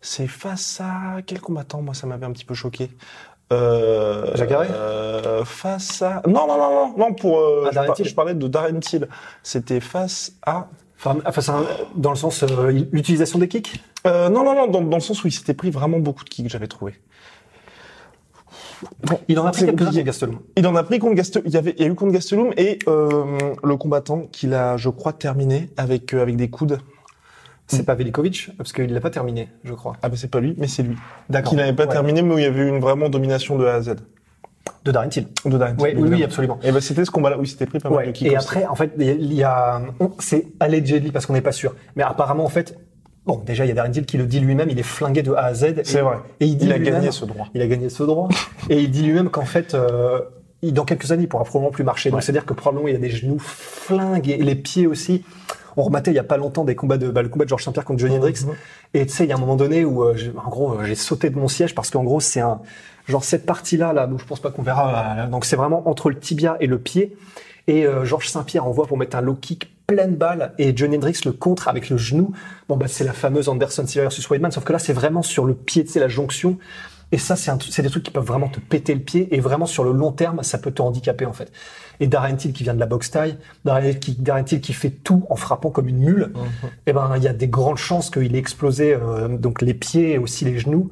C'est 0.00 0.26
face 0.26 0.80
à... 0.82 1.22
Quel 1.26 1.40
combattant 1.40 1.80
Moi, 1.82 1.94
ça 1.94 2.06
m'avait 2.06 2.26
un 2.26 2.32
petit 2.32 2.44
peu 2.44 2.54
choqué. 2.54 2.90
Euh, 3.52 4.34
Jacare 4.36 4.64
euh, 4.70 5.44
Face 5.44 6.02
à... 6.02 6.22
Non, 6.26 6.46
non, 6.46 6.56
non, 6.56 6.70
non, 6.70 6.94
non, 6.96 7.14
pour... 7.14 7.38
euh, 7.38 7.70
Ah, 7.76 7.86
je, 7.96 8.04
je 8.04 8.14
parlais 8.14 8.34
de 8.34 8.48
Darren 8.48 8.80
Till. 8.80 9.08
C'était 9.42 9.80
face 9.80 10.32
à... 10.44 10.68
Enfin, 10.98 11.18
enfin, 11.26 11.40
c'est 11.40 11.50
un- 11.50 11.66
dans 11.96 12.10
le 12.10 12.16
sens 12.16 12.42
euh, 12.42 12.70
l'utilisation 12.92 13.38
des 13.38 13.48
kicks. 13.48 13.82
Euh, 14.06 14.28
non, 14.30 14.44
non, 14.44 14.54
non, 14.54 14.66
dans, 14.68 14.80
dans 14.80 14.96
le 14.96 15.02
sens 15.02 15.22
où 15.22 15.26
il 15.26 15.32
s'était 15.32 15.54
pris 15.54 15.70
vraiment 15.70 15.98
beaucoup 15.98 16.24
de 16.24 16.30
kicks, 16.30 16.48
j'avais 16.48 16.66
trouvé. 16.68 16.94
Il 19.28 19.38
en 19.38 19.46
a 19.46 19.50
pris 19.50 19.66
quelques-uns 19.66 19.88
avec 19.88 20.06
Gastelum. 20.06 20.38
Il 20.56 20.66
en 20.66 20.74
a 20.76 20.82
pris 20.82 20.98
contre 20.98 21.14
Gastelum. 21.14 21.46
Il 21.46 21.52
y 21.52 21.56
avait, 21.56 21.74
il 21.76 21.82
y 21.84 21.88
a 21.88 21.90
eu 21.90 21.94
contre 21.94 22.12
Gastelum 22.12 22.52
et 22.56 22.78
euh, 22.88 23.10
le 23.62 23.76
combattant 23.76 24.22
qu'il 24.32 24.52
a, 24.54 24.76
je 24.76 24.88
crois, 24.88 25.12
terminé 25.12 25.70
avec 25.76 26.12
avec 26.14 26.36
des 26.36 26.48
coudes. 26.50 26.80
C'est 27.66 27.84
pas 27.84 27.94
Velikovic 27.94 28.50
parce 28.58 28.72
qu'il 28.72 28.92
l'a 28.92 29.00
pas 29.00 29.10
terminé, 29.10 29.48
je 29.64 29.72
crois. 29.72 29.96
Ah 30.02 30.08
ben 30.10 30.16
c'est 30.16 30.30
pas 30.30 30.40
lui, 30.40 30.54
mais 30.58 30.66
c'est 30.68 30.82
lui. 30.82 30.96
D'accord. 31.30 31.50
Qui 31.50 31.56
n'avait 31.56 31.72
pas 31.72 31.84
Ouais. 31.86 31.92
terminé, 31.92 32.20
mais 32.22 32.34
où 32.34 32.38
il 32.38 32.42
y 32.44 32.46
avait 32.46 32.60
eu 32.62 32.68
une 32.68 32.78
vraiment 32.80 33.08
domination 33.08 33.56
de 33.56 33.64
A 33.64 33.74
à 33.74 33.80
Z. 33.82 33.94
De 34.84 34.92
Darren 34.92 35.08
Till. 35.08 35.26
De 35.46 35.56
Darren 35.58 35.74
Till, 35.76 35.98
oui, 35.98 36.08
oui, 36.10 36.24
absolument. 36.24 36.58
Et 36.62 36.72
ben 36.72 36.80
c'était 36.80 37.04
ce 37.04 37.10
combat-là 37.10 37.38
où 37.38 37.42
il 37.42 37.46
s'était 37.46 37.64
pris 37.66 37.78
pas 37.78 37.88
mal 37.90 38.02
de 38.02 38.06
Ouais. 38.08 38.12
kicks. 38.12 38.30
Et 38.30 38.36
après, 38.36 38.66
en 38.66 38.74
fait, 38.74 38.92
il 38.98 39.32
y 39.32 39.42
a, 39.42 39.80
c'est 40.18 40.46
allegedly 40.60 41.10
parce 41.10 41.24
qu'on 41.26 41.32
n'est 41.32 41.40
pas 41.40 41.52
sûr. 41.52 41.74
Mais 41.96 42.02
apparemment, 42.02 42.44
en 42.44 42.48
fait, 42.50 42.78
bon, 43.24 43.42
déjà 43.46 43.64
il 43.64 43.68
y 43.68 43.70
a 43.70 43.74
Darren 43.74 43.90
Till 43.90 44.04
qui 44.04 44.18
le 44.18 44.26
dit 44.26 44.40
lui-même, 44.40 44.68
il 44.68 44.78
est 44.78 44.82
flingué 44.82 45.22
de 45.22 45.32
A 45.32 45.44
à 45.46 45.54
Z. 45.54 45.74
c'est 45.84 45.98
Et- 45.98 46.02
vrai. 46.02 46.16
Et 46.40 46.46
il 46.46 46.56
dit 46.58 46.66
il 46.66 46.72
a 46.72 46.78
gagné 46.78 47.10
ce 47.12 47.24
droit. 47.24 47.48
Il 47.54 47.62
a 47.62 47.66
gagné 47.66 47.88
ce 47.88 48.02
droit. 48.02 48.28
et 48.70 48.78
il 48.80 48.90
dit 48.90 49.02
lui-même 49.04 49.30
qu'en 49.30 49.44
fait, 49.46 49.74
euh, 49.74 50.20
il- 50.60 50.74
dans 50.74 50.84
quelques 50.84 51.10
années, 51.12 51.22
il 51.24 51.28
pourra 51.28 51.44
probablement 51.44 51.72
plus 51.72 51.84
marcher. 51.84 52.10
Donc 52.10 52.22
c'est-à-dire 52.22 52.44
que 52.44 52.52
probablement 52.52 52.88
il 52.88 52.92
y 52.92 52.96
a 52.96 53.00
des 53.00 53.10
genoux 53.10 53.38
flingues 53.38 54.28
et 54.28 54.36
les 54.36 54.54
pieds 54.54 54.86
aussi. 54.86 55.24
On 55.76 55.82
rematait 55.82 56.10
il 56.10 56.14
y 56.14 56.20
a 56.20 56.24
pas 56.24 56.36
longtemps 56.36 56.64
des 56.64 56.74
combats 56.74 56.98
de 56.98 57.08
bah, 57.08 57.22
le 57.22 57.28
combat 57.28 57.44
de 57.44 57.48
Georges 57.48 57.64
Saint-Pierre 57.64 57.84
contre 57.84 58.00
Johnny 58.00 58.16
Hendricks. 58.16 58.42
Mhm. 58.42 58.54
Et 58.94 59.06
tu 59.06 59.12
sais, 59.12 59.24
il 59.24 59.30
y 59.30 59.32
a 59.32 59.36
un 59.36 59.40
moment 59.40 59.56
donné 59.56 59.84
où, 59.84 60.04
euh, 60.04 60.16
en 60.44 60.48
gros, 60.48 60.74
euh, 60.74 60.84
j'ai 60.84 60.94
sauté 60.94 61.30
de 61.30 61.36
mon 61.36 61.48
siège 61.48 61.74
parce 61.74 61.90
qu'en 61.90 62.04
gros, 62.04 62.20
c'est 62.20 62.40
un 62.40 62.60
genre 63.08 63.24
cette 63.24 63.44
partie-là, 63.44 63.92
là, 63.92 64.08
où 64.10 64.18
je 64.18 64.24
pense 64.24 64.40
pas 64.40 64.50
qu'on 64.50 64.62
verra. 64.62 65.14
là, 65.16 65.26
donc 65.26 65.44
c'est 65.44 65.56
vraiment 65.56 65.88
entre 65.88 66.10
le 66.10 66.18
tibia 66.18 66.56
et 66.60 66.66
le 66.66 66.78
pied. 66.78 67.16
Et 67.66 67.86
euh, 67.86 68.04
Georges 68.04 68.28
Saint-Pierre 68.28 68.66
envoie 68.66 68.86
pour 68.86 68.98
mettre 68.98 69.16
un 69.16 69.20
low 69.20 69.34
kick 69.34 69.70
pleine 69.86 70.16
balle 70.16 70.52
et 70.58 70.74
Johnny 70.76 70.96
Hendricks 70.96 71.24
le 71.24 71.32
contre 71.32 71.68
avec 71.68 71.90
le 71.90 71.96
genou. 71.96 72.32
Bon 72.68 72.76
bah 72.76 72.86
c'est 72.88 73.04
la 73.04 73.12
fameuse 73.12 73.48
Anderson 73.48 73.86
Silva 73.86 74.04
versus 74.04 74.28
Weidman, 74.28 74.50
sauf 74.50 74.64
que 74.64 74.72
là 74.72 74.78
c'est 74.78 74.92
vraiment 74.92 75.22
sur 75.22 75.44
le 75.44 75.54
pied, 75.54 75.84
tu 75.84 75.92
sais 75.92 76.00
la 76.00 76.08
jonction. 76.08 76.58
Et 77.14 77.18
ça 77.18 77.36
c'est 77.36 77.82
des 77.82 77.90
trucs 77.90 78.02
qui 78.02 78.10
peuvent 78.10 78.24
vraiment 78.24 78.48
te 78.48 78.58
péter 78.58 78.92
le 78.92 79.00
pied 79.00 79.32
et 79.34 79.38
vraiment 79.38 79.66
sur 79.66 79.84
le 79.84 79.92
long 79.92 80.10
terme 80.10 80.42
ça 80.42 80.58
peut 80.58 80.72
te 80.72 80.82
handicaper 80.82 81.26
en 81.26 81.32
fait. 81.32 81.52
Et 82.00 82.08
Darren 82.08 82.34
Till 82.36 82.52
qui 82.52 82.64
vient 82.64 82.74
de 82.74 82.80
la 82.80 82.86
boxe 82.86 83.10
taille, 83.12 83.36
Darren, 83.64 83.92
Till 84.44 84.60
qui 84.60 84.72
fait 84.72 84.90
tout 84.90 85.24
en 85.30 85.36
frappant 85.36 85.70
comme 85.70 85.86
une 85.88 85.98
mule. 85.98 86.32
Eh 86.86 86.92
ben 86.92 87.12
il 87.16 87.22
y 87.22 87.28
a 87.28 87.32
des 87.32 87.46
grandes 87.46 87.76
chances 87.78 88.10
qu'il 88.10 88.34
ait 88.34 88.38
explosé 88.38 88.94
euh, 88.94 89.28
donc 89.38 89.62
les 89.62 89.74
pieds 89.74 90.14
et 90.14 90.18
aussi 90.18 90.44
les 90.44 90.58
genoux. 90.58 90.90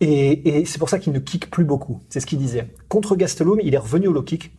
Et, 0.00 0.58
et 0.60 0.64
c'est 0.64 0.78
pour 0.80 0.88
ça 0.88 0.98
qu'il 0.98 1.12
ne 1.12 1.20
kick 1.20 1.50
plus 1.50 1.64
beaucoup. 1.64 2.00
C'est 2.08 2.18
ce 2.18 2.26
qu'il 2.26 2.38
disait. 2.38 2.66
Contre 2.88 3.14
Gastelum, 3.14 3.60
il 3.62 3.74
est 3.74 3.78
revenu 3.78 4.08
au 4.08 4.12
low 4.12 4.22
kick 4.24 4.50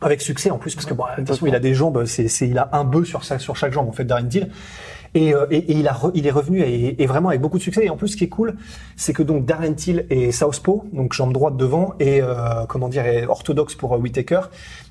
avec 0.00 0.22
succès 0.22 0.50
en 0.50 0.56
plus 0.58 0.74
parce 0.74 0.86
que 0.86 0.94
bon, 0.94 1.04
de 1.04 1.16
toute 1.18 1.28
façon 1.28 1.46
il 1.46 1.54
a 1.54 1.60
des 1.60 1.74
jambes, 1.74 2.04
c'est, 2.06 2.28
c'est 2.28 2.48
il 2.48 2.56
a 2.58 2.70
un 2.72 2.84
bœuf 2.84 3.06
sur 3.06 3.24
sa- 3.24 3.38
sur 3.38 3.56
chaque 3.56 3.72
jambe 3.72 3.88
en 3.88 3.92
fait 3.92 4.04
Darren 4.04 4.26
Till. 4.28 4.48
Et, 5.16 5.32
euh, 5.32 5.46
et, 5.50 5.58
et 5.58 5.72
il, 5.74 5.86
a 5.86 5.92
re- 5.92 6.10
il 6.14 6.26
est 6.26 6.30
revenu 6.32 6.60
et, 6.60 7.00
et 7.00 7.06
vraiment 7.06 7.28
avec 7.28 7.40
beaucoup 7.40 7.58
de 7.58 7.62
succès. 7.62 7.84
Et 7.84 7.90
en 7.90 7.96
plus, 7.96 8.08
ce 8.08 8.16
qui 8.16 8.24
est 8.24 8.28
cool, 8.28 8.56
c'est 8.96 9.12
que 9.12 9.22
donc 9.22 9.44
Darren 9.44 9.72
Till 9.74 10.06
est 10.10 10.32
southpaw, 10.32 10.84
donc 10.92 11.12
jambe 11.12 11.32
droite 11.32 11.56
devant, 11.56 11.94
et 12.00 12.20
euh, 12.20 12.66
comment 12.68 12.88
dire, 12.88 13.06
est 13.06 13.24
orthodoxe 13.24 13.76
pour 13.76 13.94
euh, 13.94 13.98
Whitaker. 13.98 14.40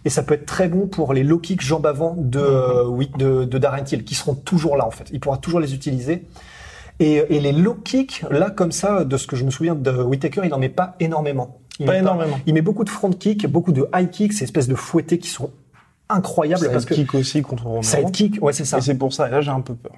Et 0.05 0.09
ça 0.09 0.23
peut 0.23 0.35
être 0.35 0.45
très 0.45 0.69
bon 0.69 0.87
pour 0.87 1.13
les 1.13 1.23
low 1.23 1.39
kicks 1.39 1.61
jambes 1.61 1.85
avant 1.85 2.15
de, 2.17 2.39
Whit- 2.87 3.17
de, 3.17 3.43
de 3.43 3.57
Darren 3.57 3.83
Till, 3.83 4.05
qui 4.05 4.15
seront 4.15 4.33
toujours 4.35 4.77
là 4.77 4.87
en 4.87 4.91
fait. 4.91 5.09
Il 5.11 5.19
pourra 5.19 5.37
toujours 5.37 5.59
les 5.59 5.73
utiliser. 5.73 6.23
Et, 6.99 7.15
et 7.29 7.41
les 7.41 7.51
low 7.51 7.73
kicks, 7.73 8.23
là 8.31 8.49
comme 8.49 8.71
ça, 8.71 9.03
de 9.03 9.17
ce 9.17 9.27
que 9.27 9.35
je 9.35 9.43
me 9.43 9.51
souviens 9.51 9.75
de 9.75 9.91
Whitaker, 9.91 10.41
il 10.45 10.53
en 10.53 10.59
met 10.59 10.69
pas 10.69 10.95
énormément. 11.01 11.59
Il 11.79 11.85
Pas 11.87 11.93
met 11.93 11.99
énormément. 11.99 12.39
Il 12.45 12.53
met 12.53 12.61
beaucoup 12.61 12.85
de 12.85 12.89
front 12.89 13.09
kicks, 13.11 13.45
beaucoup 13.47 13.73
de 13.73 13.87
high 13.93 14.09
kicks, 14.09 14.31
ces 14.31 14.45
espèces 14.45 14.67
de 14.69 14.75
fouettés 14.75 15.17
qui 15.17 15.27
sont 15.27 15.49
incroyables 16.07 16.69
parce 16.71 16.85
que 16.85 16.93
kick 16.93 17.13
aussi 17.15 17.41
contre 17.41 17.63
Romero. 17.63 17.81
side 17.81 18.11
kick, 18.11 18.43
ouais 18.43 18.53
c'est 18.53 18.65
ça. 18.65 18.77
Et 18.77 18.81
c'est 18.81 18.95
pour 18.95 19.11
ça. 19.11 19.27
Et 19.27 19.31
là 19.31 19.41
j'ai 19.41 19.49
un 19.51 19.61
peu 19.61 19.73
peur. 19.73 19.93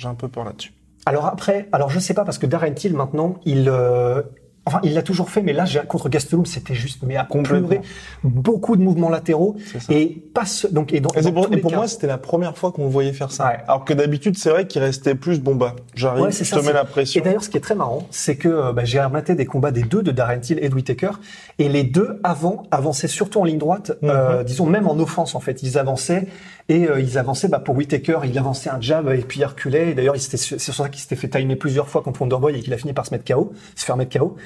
J'ai 0.00 0.08
un 0.08 0.14
peu 0.14 0.28
peur 0.28 0.44
là-dessus. 0.44 0.72
Alors 1.04 1.26
après, 1.26 1.68
alors 1.72 1.90
je 1.90 1.98
sais 1.98 2.14
pas 2.14 2.24
parce 2.24 2.38
que 2.38 2.46
Darren 2.46 2.72
Till 2.72 2.94
maintenant, 2.94 3.38
il, 3.44 3.68
euh, 3.68 4.22
enfin 4.66 4.80
il 4.82 4.94
l'a 4.94 5.02
toujours 5.02 5.30
fait, 5.30 5.42
mais 5.42 5.52
là 5.52 5.64
j'ai- 5.64 5.80
contre 5.80 6.08
Gastelum 6.08 6.46
c'était 6.46 6.74
juste 6.74 7.02
mais 7.02 7.16
à 7.16 7.24
Complètement. 7.24 7.68
pleurer, 7.68 7.82
beaucoup 8.24 8.76
de 8.76 8.82
mouvements 8.82 9.08
latéraux 9.08 9.56
C'est 9.72 9.80
ça. 9.80 9.92
et 9.92 10.22
pas 10.34 10.44
ce- 10.44 10.66
donc 10.66 10.92
et, 10.92 11.00
dans, 11.00 11.10
Et, 11.16 11.22
dans 11.22 11.32
pour, 11.32 11.46
tous 11.46 11.52
et 11.52 11.56
les 11.56 11.60
pour 11.62 11.70
cas- 11.70 11.76
moi, 11.78 11.88
c'était 11.88 12.06
la 12.06 12.18
première 12.18 12.56
fois 12.56 12.70
qu'on 12.72 12.84
le 12.84 12.90
voyait 12.90 13.12
faire 13.12 13.32
ça. 13.32 13.46
Ouais. 13.48 13.58
Alors 13.66 13.84
que 13.84 13.92
d'habitude, 13.94 14.36
c'est 14.38 14.50
vrai 14.50 14.66
qu'il 14.66 14.82
restait 14.82 15.14
plus, 15.14 15.40
bon 15.40 15.54
bah, 15.54 15.74
j'arrive, 15.94 16.24
Ouais, 16.24 16.32
je 16.32 16.44
ça, 16.44 16.60
te 16.60 16.64
mets 16.66 16.72
la 16.72 16.84
pression. 16.84 17.20
Et 17.20 17.24
d'ailleurs, 17.24 17.42
ce 17.42 17.48
qui 17.48 17.56
est 17.56 17.60
très 17.60 17.74
marrant, 17.74 18.06
c'est 18.10 18.36
que 18.36 18.48
euh, 18.48 18.72
bah, 18.72 18.84
j'ai 18.84 19.00
rematé 19.00 19.34
des 19.34 19.46
combats 19.46 19.70
des 19.70 19.82
deux 19.82 20.02
de 20.02 20.10
Darren 20.10 20.40
Till 20.40 20.58
et 20.62 20.68
de 20.68 20.74
Whitaker, 20.74 21.12
et 21.58 21.68
les 21.68 21.82
deux 21.84 22.20
avant 22.22 22.64
avançaient 22.70 23.08
surtout 23.08 23.40
en 23.40 23.44
ligne 23.44 23.58
droite, 23.58 23.92
euh, 24.04 24.44
disons 24.44 24.66
même 24.66 24.86
en 24.86 24.98
offense 24.98 25.34
en 25.34 25.40
fait. 25.40 25.62
Ils 25.62 25.78
avançaient 25.78 26.26
et 26.68 26.86
euh, 26.88 27.00
ils 27.00 27.18
avançaient. 27.18 27.48
Bah, 27.48 27.58
pour 27.58 27.76
Whitaker, 27.76 28.18
il 28.24 28.36
avançait 28.38 28.70
un 28.70 28.80
jab 28.80 29.08
et 29.08 29.18
puis 29.22 29.40
il 29.40 29.44
reculait. 29.44 29.90
Et 29.90 29.94
D'ailleurs, 29.94 30.14
c'est 30.18 30.36
sur 30.36 30.74
ça 30.74 30.88
qu'il 30.88 31.00
s'était 31.00 31.16
fait 31.16 31.28
timer 31.28 31.56
plusieurs 31.56 31.88
fois 31.88 32.02
contre 32.02 32.20
Wonderboy 32.22 32.56
et 32.56 32.60
qu'il 32.60 32.72
a 32.72 32.76
fini 32.78 32.92
par 32.92 33.06
se 33.06 33.12
mettre 33.14 33.24
KO, 33.24 33.52
se 33.74 33.84
faire 33.84 33.96
mettre 33.96 34.18
KO. 34.18 34.36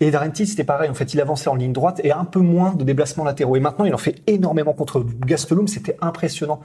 Et 0.00 0.10
Darren 0.10 0.30
Till, 0.30 0.46
c'était 0.46 0.64
pareil. 0.64 0.90
En 0.90 0.94
fait, 0.94 1.14
il 1.14 1.20
avançait 1.20 1.48
en 1.48 1.54
ligne 1.54 1.72
droite 1.72 2.00
et 2.02 2.12
un 2.12 2.24
peu 2.24 2.40
moins 2.40 2.74
de 2.74 2.84
déplacements 2.84 3.24
latéraux. 3.24 3.56
Et 3.56 3.60
maintenant, 3.60 3.84
il 3.84 3.94
en 3.94 3.98
fait 3.98 4.22
énormément 4.26 4.72
contre 4.72 5.04
Gastelum. 5.26 5.68
C'était 5.68 5.96
impressionnant. 6.00 6.60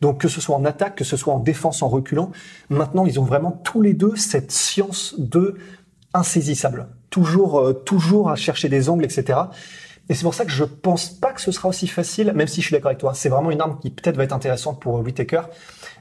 Donc, 0.00 0.20
que 0.20 0.28
ce 0.28 0.40
soit 0.40 0.56
en 0.56 0.64
attaque, 0.64 0.96
que 0.96 1.04
ce 1.04 1.16
soit 1.16 1.32
en 1.32 1.38
défense, 1.38 1.82
en 1.82 1.88
reculant, 1.88 2.32
maintenant, 2.68 3.06
ils 3.06 3.20
ont 3.20 3.24
vraiment 3.24 3.52
tous 3.52 3.82
les 3.82 3.94
deux 3.94 4.16
cette 4.16 4.50
science 4.50 5.14
de 5.18 5.56
insaisissable. 6.14 6.88
Toujours, 7.10 7.60
euh, 7.60 7.72
toujours 7.72 8.30
à 8.30 8.36
chercher 8.36 8.68
des 8.68 8.88
angles, 8.88 9.04
etc. 9.04 9.38
Et 10.10 10.14
c'est 10.14 10.24
pour 10.24 10.34
ça 10.34 10.44
que 10.44 10.50
je 10.50 10.64
pense 10.64 11.08
pas 11.08 11.32
que 11.32 11.40
ce 11.40 11.52
sera 11.52 11.68
aussi 11.68 11.86
facile, 11.86 12.32
même 12.34 12.48
si 12.48 12.60
je 12.60 12.66
suis 12.66 12.74
d'accord 12.74 12.88
avec 12.88 12.98
toi. 12.98 13.14
C'est 13.14 13.28
vraiment 13.28 13.52
une 13.52 13.60
arme 13.60 13.78
qui 13.80 13.90
peut-être 13.90 14.16
va 14.16 14.24
être 14.24 14.32
intéressante 14.32 14.80
pour 14.80 14.98
euh, 14.98 15.02
Whitaker. 15.02 15.42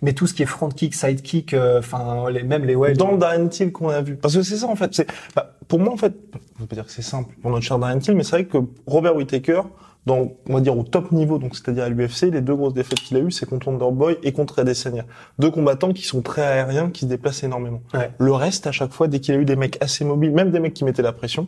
Mais 0.02 0.14
tout 0.14 0.26
ce 0.26 0.34
qui 0.34 0.42
est 0.42 0.48
front 0.48 0.70
kick, 0.70 0.96
side 0.96 1.22
kick, 1.22 1.54
euh, 1.54 1.78
enfin, 1.78 2.28
les, 2.32 2.42
même 2.42 2.66
les 2.66 2.74
ouais, 2.74 2.94
dans 2.94 3.12
le 3.12 3.20
Darren 3.20 3.48
Till 3.50 3.72
qu'on 3.72 3.90
a 3.90 4.02
vu. 4.02 4.16
Parce 4.16 4.36
que 4.36 4.42
c'est 4.42 4.58
ça 4.58 4.68
en 4.68 4.76
fait. 4.76 4.96
C'est 4.96 5.08
bah, 5.36 5.54
pour 5.68 5.78
moi 5.78 5.94
en 5.94 5.98
fait, 5.98 6.16
je 6.60 6.66
pas 6.66 6.76
dire 6.76 6.86
que 6.88 6.92
c'est 6.92 7.04
simple 7.04 7.36
pour 7.40 7.52
notre 7.52 7.64
cher 7.64 7.78
Darren 7.78 8.00
Till, 8.00 8.16
mais 8.16 8.24
c'est 8.24 8.32
vrai 8.32 8.46
que 8.46 8.58
Robert 8.88 9.16
Whittaker, 9.16 9.62
dans 10.08 10.32
on 10.48 10.54
va 10.56 10.62
dire 10.62 10.76
au 10.76 10.84
top 10.84 11.12
niveau, 11.12 11.38
donc 11.38 11.56
c'est-à-dire 11.56 11.84
à 11.84 11.90
l'UFC, 11.90 12.32
les 12.32 12.42
deux 12.42 12.56
grosses 12.56 12.74
défaites 12.74 13.02
qu'il 13.02 13.16
a 13.18 13.20
eues, 13.20 13.32
c'est 13.32 13.46
contre 13.46 13.68
Wonderboy 13.68 14.18
et 14.24 14.32
contre 14.32 14.58
Adesanya. 14.58 15.06
Deux 15.38 15.52
combattants 15.52 15.94
qui 15.94 16.04
sont 16.04 16.24
très 16.24 16.42
aériens, 16.42 16.90
qui 16.90 17.02
se 17.02 17.06
déplacent 17.06 17.44
énormément. 17.44 17.84
Ouais. 17.94 18.10
Le 18.18 18.34
reste, 18.34 18.66
à 18.66 18.72
chaque 18.72 18.92
fois, 18.92 19.08
dès 19.08 19.20
qu'il 19.20 19.36
a 19.36 19.38
eu 19.38 19.46
des 19.46 19.56
mecs 19.56 19.78
assez 19.84 20.04
mobiles, 20.04 20.32
même 20.32 20.50
des 20.50 20.60
mecs 20.60 20.74
qui 20.74 20.84
mettaient 20.84 21.04
la 21.04 21.14
pression, 21.14 21.48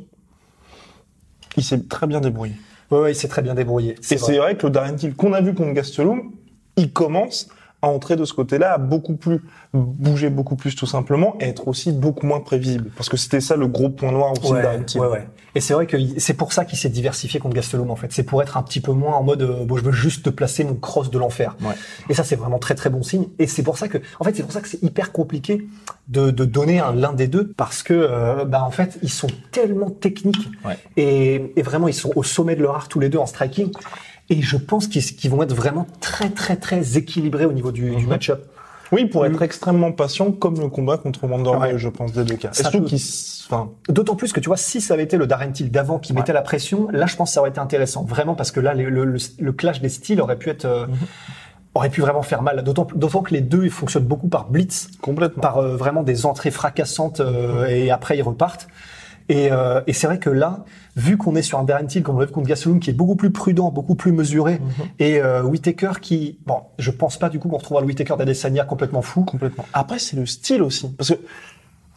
il 1.57 1.63
s'est 1.63 1.87
très 1.87 2.07
bien 2.07 2.21
débrouillé. 2.21 2.55
Ouais, 2.89 2.99
ouais, 2.99 3.11
il 3.11 3.15
s'est 3.15 3.27
très 3.27 3.41
bien 3.41 3.55
débrouillé. 3.55 3.95
Et 4.11 4.17
c'est 4.17 4.37
vrai 4.37 4.57
que 4.57 4.67
le 4.67 4.71
Darren 4.71 4.95
Till 4.95 5.15
qu'on 5.15 5.33
a 5.33 5.41
vu 5.41 5.53
contre 5.53 5.73
Gastelum, 5.73 6.31
il 6.77 6.91
commence 6.91 7.47
entrer 7.87 8.15
de 8.15 8.25
ce 8.25 8.33
côté-là, 8.33 8.73
à 8.73 8.77
beaucoup 8.77 9.15
plus 9.15 9.41
bouger 9.73 10.29
beaucoup 10.29 10.55
plus 10.55 10.75
tout 10.75 10.85
simplement, 10.85 11.35
et 11.39 11.45
être 11.45 11.67
aussi 11.67 11.91
beaucoup 11.91 12.25
moins 12.27 12.39
prévisible. 12.39 12.91
Parce 12.95 13.09
que 13.09 13.17
c'était 13.17 13.41
ça 13.41 13.55
le 13.55 13.67
gros 13.67 13.89
point 13.89 14.11
noir 14.11 14.33
aussi 14.33 14.51
Ouais, 14.51 14.61
d'Arrentine. 14.61 15.01
ouais, 15.01 15.07
ouais. 15.07 15.27
Et 15.53 15.59
c'est 15.59 15.73
vrai 15.73 15.85
que 15.85 15.97
c'est 16.17 16.33
pour 16.33 16.53
ça 16.53 16.63
qu'il 16.63 16.77
s'est 16.77 16.89
diversifié 16.89 17.39
contre 17.41 17.55
Gastelum 17.55 17.89
en 17.91 17.95
fait. 17.97 18.11
C'est 18.13 18.23
pour 18.23 18.41
être 18.41 18.55
un 18.55 18.63
petit 18.63 18.79
peu 18.79 18.93
moins 18.93 19.15
en 19.15 19.23
mode 19.23 19.41
euh, 19.41 19.65
bon, 19.65 19.75
je 19.75 19.83
veux 19.83 19.91
juste 19.91 20.23
te 20.23 20.29
placer 20.29 20.63
mon 20.63 20.75
cross 20.75 21.09
de 21.11 21.17
l'enfer. 21.19 21.57
Ouais. 21.61 21.73
Et 22.09 22.13
ça 22.13 22.23
c'est 22.23 22.37
vraiment 22.37 22.57
très 22.59 22.73
très 22.75 22.89
bon 22.89 23.03
signe. 23.03 23.27
Et 23.37 23.47
c'est 23.47 23.63
pour 23.63 23.77
ça 23.77 23.89
que, 23.89 23.97
en 24.19 24.23
fait, 24.23 24.33
c'est 24.35 24.43
pour 24.43 24.53
ça 24.53 24.61
que 24.61 24.69
c'est 24.69 24.81
hyper 24.81 25.11
compliqué 25.11 25.67
de, 26.07 26.31
de 26.31 26.45
donner 26.45 26.79
un 26.79 26.93
l'un 26.95 27.11
des 27.13 27.27
deux 27.27 27.51
parce 27.57 27.83
que 27.83 27.93
euh, 27.93 28.45
bah 28.45 28.63
en 28.63 28.71
fait 28.71 28.97
ils 29.01 29.09
sont 29.11 29.27
tellement 29.51 29.89
techniques 29.89 30.49
et 30.97 31.51
vraiment 31.57 31.87
ils 31.87 31.93
sont 31.93 32.11
au 32.15 32.23
sommet 32.23 32.55
de 32.55 32.61
leur 32.61 32.75
art 32.75 32.87
tous 32.87 32.99
les 32.99 33.09
deux 33.09 33.17
en 33.17 33.25
striking. 33.25 33.71
Et 34.31 34.41
je 34.41 34.57
pense 34.57 34.87
qu'ils 34.87 35.29
vont 35.29 35.43
être 35.43 35.53
vraiment 35.53 35.85
très 35.99 36.29
très 36.29 36.55
très 36.55 36.97
équilibrés 36.97 37.45
au 37.45 37.51
niveau 37.53 37.71
du, 37.71 37.91
du 37.95 38.03
Mhm. 38.03 38.09
match-up. 38.09 38.41
Oui, 38.93 39.05
pour 39.05 39.25
être 39.25 39.41
extrêmement 39.41 39.91
patient, 39.91 40.31
comme 40.31 40.59
le 40.59 40.67
combat 40.67 40.97
contre 40.97 41.25
Vanderbilt, 41.27 41.73
Ouais. 41.73 41.77
je 41.79 41.87
pense, 41.89 42.11
des 42.11 42.23
deux 42.25 42.35
cas. 42.35 42.51
Surtout 42.51 42.81
peut- 42.81 42.95
enfin, 43.45 43.69
D'autant 43.87 44.15
plus 44.15 44.33
que 44.33 44.39
tu 44.41 44.47
vois, 44.47 44.57
si 44.57 44.81
ça 44.81 44.95
avait 44.95 45.03
été 45.03 45.15
le 45.15 45.27
Darren 45.27 45.51
Till 45.51 45.69
d'avant 45.71 45.97
qui 45.99 46.11
mettait 46.13 46.33
la 46.33 46.41
pression, 46.41 46.87
là, 46.91 47.05
je 47.05 47.15
pense 47.15 47.29
que 47.29 47.33
ça 47.35 47.39
aurait 47.41 47.51
été 47.51 47.59
intéressant, 47.59 48.03
vraiment, 48.03 48.35
parce 48.35 48.51
que 48.51 48.59
là, 48.59 48.73
le, 48.73 48.89
le- 48.89 49.05
le- 49.05 49.19
le 49.39 49.51
clash 49.53 49.79
des 49.81 49.87
styles 49.89 50.19
aurait 50.21 50.35
pu 50.37 50.49
être, 50.49 50.65
euh, 50.65 50.87
Mhm. 50.87 50.95
aurait 51.75 51.89
pu 51.89 52.01
vraiment 52.01 52.21
faire 52.21 52.41
mal. 52.41 52.63
D'autant, 52.63 52.85
d'autant 52.95 53.21
que 53.21 53.33
les 53.33 53.39
deux, 53.41 53.63
ils 53.63 53.69
fonctionnent 53.71 54.03
beaucoup 54.05 54.27
par 54.27 54.49
blitz, 54.49 54.89
complètement. 55.01 55.41
par 55.41 55.57
euh, 55.59 55.77
vraiment 55.77 56.03
des 56.03 56.25
entrées 56.25 56.51
fracassantes, 56.51 57.21
euh, 57.21 57.67
et 57.67 57.91
après 57.91 58.17
ils 58.17 58.23
repartent. 58.23 58.67
Et, 59.29 59.49
euh, 59.53 59.79
et 59.87 59.93
c'est 59.93 60.07
vrai 60.07 60.19
que 60.19 60.29
là, 60.29 60.65
vu 60.95 61.17
qu'on 61.17 61.35
est 61.35 61.41
sur 61.41 61.57
un 61.59 61.63
Darren 61.63 61.85
Till 61.87 62.03
comme 62.03 62.15
on 62.17 62.19
l'a 62.19 62.25
vu 62.25 62.31
contre 62.33 62.47
Gastelum, 62.47 62.79
qui 62.79 62.89
est 62.89 62.93
beaucoup 62.93 63.15
plus 63.15 63.31
prudent, 63.31 63.71
beaucoup 63.71 63.95
plus 63.95 64.11
mesuré, 64.11 64.55
Mhm. 64.59 64.85
et 64.99 65.21
euh, 65.21 65.41
Whitaker 65.43 65.91
qui, 66.01 66.39
bon, 66.45 66.57
je 66.77 66.91
pense 66.91 67.17
pas 67.17 67.29
du 67.29 67.39
coup 67.39 67.47
qu'on 67.49 67.57
retrouvera 67.57 67.81
le 67.81 67.87
Whitaker 67.87 68.15
d'Adesanya 68.17 68.65
complètement 68.65 69.01
fou. 69.01 69.23
Complètement. 69.23 69.65
Après, 69.73 69.99
c'est 69.99 70.17
le 70.17 70.25
style 70.25 70.61
aussi. 70.61 70.89
Parce 70.97 71.09
que 71.11 71.15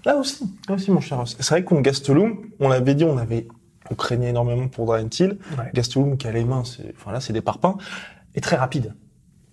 là 0.05 0.17
aussi, 0.17 0.45
là 0.69 0.75
aussi, 0.77 0.91
mon 0.91 1.01
cher 1.01 1.19
Ross, 1.19 1.37
c'est 1.39 1.49
vrai 1.51 1.65
contre 1.65 1.83
Gastelum, 1.83 2.37
on 2.61 2.69
l'avait 2.69 2.95
dit, 2.95 3.05
on 3.05 3.19
avait, 3.19 3.49
on 3.91 3.95
craignait 3.97 4.29
énormément 4.31 4.69
pour 4.69 4.87
Darren 4.87 5.09
Till. 5.09 5.39
Ouais. 5.59 5.71
Gastelum 5.75 6.17
qui 6.17 6.27
a 6.29 6.33
les 6.33 6.45
mains, 6.45 6.63
c'est, 6.65 6.95
enfin 6.97 7.11
là, 7.13 7.21
c'est 7.21 7.33
des 7.33 7.41
parpaings. 7.43 7.77
Et 8.37 8.41
très 8.41 8.57
rapide. 8.57 8.95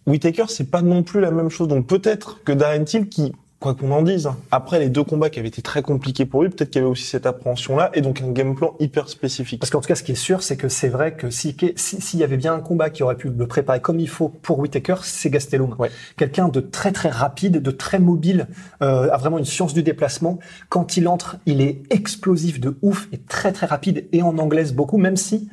Whitaker, 0.07 0.45
c'est 0.50 0.69
pas 0.71 0.81
non 0.81 1.03
plus 1.03 1.19
la 1.19 1.31
même 1.31 1.50
chose. 1.50 1.67
Donc 1.67 1.88
peut-être 1.88 2.43
que 2.43 2.51
Darren 2.51 2.83
Till, 2.86 3.07
qui, 3.10 3.33
quoi 3.62 3.75
qu'on 3.75 3.91
en 3.91 4.01
dise, 4.01 4.25
hein, 4.25 4.38
après 4.50 4.80
les 4.80 4.89
deux 4.89 5.03
combats 5.03 5.30
qui 5.30 5.38
avaient 5.39 5.48
été 5.48 5.62
très 5.62 5.84
compliqués 5.84 6.25
pour 6.25 6.41
lui, 6.41 6.50
peut-être 6.50 6.72
qu'il 6.72 6.82
y 6.82 6.84
avait 6.84 6.91
aussi 6.91 7.03
cette 7.06 7.27
appréhension-là 7.27 7.91
et 7.94 8.01
donc 8.01 8.20
un 8.22 8.32
game 8.32 8.56
plan 8.56 8.74
hyper 8.80 9.08
spécifique. 9.08 9.60
Parce 9.62 9.70
qu'en 9.70 9.80
tout 9.82 9.88
cas, 9.88 9.94
ce 9.96 10.01
qui 10.01 10.13
est 10.13 10.15
sûr, 10.15 10.41
c'est 10.41 10.58
que 10.58 10.68
c'est 10.68 10.89
vrai 10.89 11.13
que 11.13 11.30
si 11.30 11.56
si- 11.75 12.01
s'il 12.01 12.20
y 12.20 12.24
avait 12.24 12.38
bien 12.38 12.56
un 12.56 12.60
combat 12.60 12.89
qui 12.89 13.03
aurait 13.03 13.15
pu 13.15 13.30
le 13.30 13.48
préparer 13.48 13.80
comme 13.80 14.00
il 14.00 14.10
faut 14.10 14.30
pour 14.30 14.58
Whitaker, 14.60 14.96
c'est 15.03 15.30
Gastelum. 15.30 15.75
Ouais. 15.77 15.91
Quelqu'un 16.18 16.48
de 16.50 16.60
très 16.60 16.91
très 16.91 17.10
rapide, 17.10 17.62
de 17.62 17.72
très 17.72 18.00
mobile, 18.00 18.48
euh, 18.82 19.12
a 19.12 19.18
vraiment 19.18 19.38
une 19.38 19.46
science 19.46 19.75
du 19.75 19.84
déplacement. 19.84 20.39
Quand 20.70 20.98
il 20.98 21.08
entre, 21.08 21.38
il 21.46 21.62
est 21.62 21.84
explosif 21.91 22.60
de 22.60 22.75
ouf 22.82 23.08
et 23.13 23.20
très 23.20 23.51
très 23.51 23.68
rapide 23.68 24.08
et 24.12 24.24
en 24.24 24.39
anglaise 24.39 24.74
beaucoup, 24.74 24.98
même 24.98 25.18
si 25.18 25.48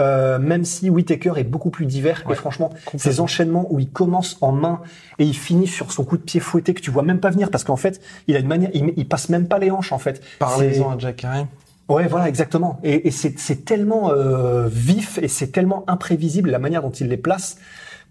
euh, 0.00 0.38
même 0.38 0.64
si 0.64 0.90
Whitaker 0.90 1.32
est 1.36 1.44
beaucoup 1.44 1.70
plus 1.70 1.86
divers 1.86 2.22
Ouais. 2.26 2.32
et 2.32 2.36
franchement, 2.36 2.70
ces 2.96 3.20
enchaînements 3.20 3.66
où 3.70 3.78
il 3.80 3.90
commence 3.90 4.36
en 4.40 4.52
main 4.52 4.80
et 5.18 5.24
il 5.24 5.34
finit 5.36 5.66
sur 5.66 5.92
son 5.92 6.04
coup 6.04 6.16
de 6.16 6.22
pied 6.22 6.40
fouetté 6.40 6.74
que 6.74 6.80
tu 6.80 6.90
vois 6.90 7.02
même 7.02 7.20
pas 7.20 7.30
venir 7.30 7.50
parce 7.50 7.64
qu'en 7.64 7.76
fait, 7.76 8.00
il 8.26 8.36
a 8.36 8.38
une 8.38 8.46
manière, 8.48 8.70
il, 8.74 8.92
il 8.96 9.08
passe 9.08 9.28
même 9.28 9.48
pas 9.48 9.58
les 9.58 9.70
hanches 9.70 9.92
en 9.92 9.98
fait. 9.98 10.22
Parlez-en 10.38 10.90
à 10.92 10.98
Jack 10.98 11.24
Harry. 11.24 11.46
Ouais, 11.88 12.06
voilà, 12.06 12.28
exactement. 12.28 12.78
Et, 12.84 13.08
et 13.08 13.10
c'est 13.10 13.38
c'est 13.38 13.64
tellement 13.64 14.10
euh, 14.12 14.68
vif 14.70 15.18
et 15.20 15.28
c'est 15.28 15.48
tellement 15.48 15.84
imprévisible 15.88 16.50
la 16.50 16.58
manière 16.58 16.80
dont 16.82 16.90
il 16.90 17.08
les 17.08 17.16
place 17.16 17.58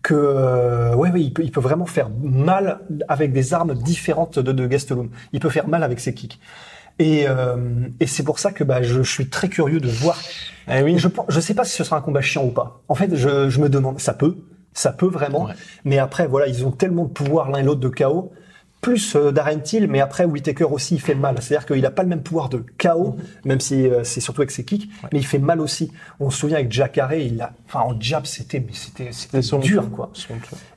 que 0.03 0.13
euh, 0.13 0.95
ouais, 0.95 1.09
ouais, 1.11 1.21
il 1.21 1.31
peut, 1.33 1.43
il 1.43 1.51
peut 1.51 1.61
vraiment 1.61 1.85
faire 1.85 2.09
mal 2.21 2.79
avec 3.07 3.31
des 3.33 3.53
armes 3.53 3.73
différentes 3.75 4.39
de, 4.39 4.51
de 4.51 4.67
Gastelum. 4.67 5.09
Il 5.31 5.39
peut 5.39 5.49
faire 5.49 5.67
mal 5.67 5.83
avec 5.83 5.99
ses 5.99 6.13
kicks. 6.13 6.39
Et, 7.01 7.27
euh, 7.27 7.55
et 7.99 8.05
c'est 8.05 8.21
pour 8.21 8.37
ça 8.37 8.51
que 8.51 8.63
bah, 8.63 8.83
je, 8.83 9.01
je 9.01 9.11
suis 9.11 9.27
très 9.27 9.49
curieux 9.49 9.79
de 9.79 9.89
voir. 9.89 10.21
Eh 10.71 10.83
oui. 10.83 10.99
Je 10.99 11.07
je 11.29 11.39
sais 11.39 11.55
pas 11.55 11.65
si 11.65 11.75
ce 11.75 11.83
sera 11.83 11.97
un 11.97 12.01
combat 12.01 12.21
chiant 12.21 12.45
ou 12.45 12.51
pas. 12.51 12.83
En 12.87 12.93
fait, 12.93 13.15
je, 13.15 13.49
je 13.49 13.59
me 13.59 13.69
demande. 13.69 13.99
Ça 13.99 14.13
peut, 14.13 14.37
ça 14.73 14.91
peut 14.91 15.07
vraiment. 15.07 15.45
Ouais. 15.45 15.53
Mais 15.83 15.97
après, 15.97 16.27
voilà, 16.27 16.45
ils 16.45 16.63
ont 16.63 16.69
tellement 16.69 17.05
de 17.05 17.09
pouvoir 17.09 17.49
l'un 17.49 17.57
et 17.59 17.63
l'autre 17.63 17.79
de 17.79 17.89
KO. 17.89 18.31
Plus 18.81 19.15
euh, 19.15 19.31
Darren 19.31 19.59
Till, 19.59 19.87
mais 19.87 20.01
après 20.01 20.25
Whitaker 20.25 20.65
aussi 20.65 20.95
il 20.95 21.01
fait 21.01 21.15
mal. 21.15 21.35
C'est-à-dire 21.39 21.67
qu'il 21.67 21.85
a 21.85 21.91
pas 21.91 22.03
le 22.03 22.09
même 22.09 22.23
pouvoir 22.23 22.49
de 22.49 22.63
KO, 22.77 23.15
même 23.45 23.59
si 23.59 23.87
euh, 23.87 24.03
c'est 24.03 24.21
surtout 24.21 24.41
avec 24.41 24.51
ses 24.51 24.65
kicks, 24.65 24.89
mais 25.13 25.19
il 25.19 25.25
fait 25.25 25.39
mal 25.39 25.61
aussi. 25.61 25.91
On 26.19 26.29
se 26.29 26.39
souvient 26.39 26.57
avec 26.57 26.71
Jack 26.71 26.97
Harry, 26.97 27.27
il 27.27 27.41
a, 27.41 27.53
enfin 27.67 27.81
en 27.81 27.99
jab 27.99 28.25
c'était, 28.25 28.59
mais 28.59 28.73
c'était, 28.73 29.11
c'était 29.11 29.41
dur 29.59 29.89
quoi. 29.91 30.09
Son. 30.13 30.33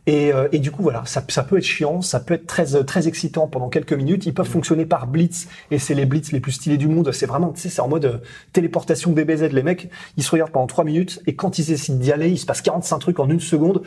Et, 0.06 0.34
euh, 0.34 0.48
et 0.52 0.58
du 0.58 0.70
coup 0.70 0.82
voilà, 0.82 1.02
ça, 1.06 1.24
ça 1.28 1.42
peut 1.42 1.56
être 1.56 1.64
chiant, 1.64 2.02
ça 2.02 2.20
peut 2.20 2.34
être 2.34 2.46
très 2.46 2.76
euh, 2.76 2.82
très 2.82 3.08
excitant 3.08 3.48
pendant 3.48 3.70
quelques 3.70 3.94
minutes. 3.94 4.26
Ils 4.26 4.34
peuvent 4.34 4.48
fonctionner 4.48 4.84
par 4.84 5.06
blitz 5.06 5.48
et 5.70 5.78
c'est 5.78 5.94
les 5.94 6.04
blitz 6.04 6.30
les 6.32 6.40
plus 6.40 6.52
stylés 6.52 6.76
du 6.76 6.88
monde. 6.88 7.10
C'est 7.12 7.26
vraiment, 7.26 7.52
tu 7.52 7.60
sais, 7.62 7.68
c'est 7.70 7.80
en 7.80 7.88
mode 7.88 8.04
euh, 8.04 8.18
téléportation 8.52 9.12
DBZ. 9.12 9.52
Les 9.52 9.62
mecs, 9.62 9.88
ils 10.18 10.22
se 10.22 10.30
regardent 10.30 10.52
pendant 10.52 10.66
trois 10.66 10.84
minutes 10.84 11.22
et 11.26 11.34
quand 11.34 11.58
ils 11.58 11.66
décident 11.66 11.98
d'y 11.98 12.12
aller, 12.12 12.28
il 12.28 12.38
se 12.38 12.44
passe 12.44 12.60
45 12.60 12.98
trucs 12.98 13.18
en 13.18 13.30
une 13.30 13.40
seconde 13.40 13.82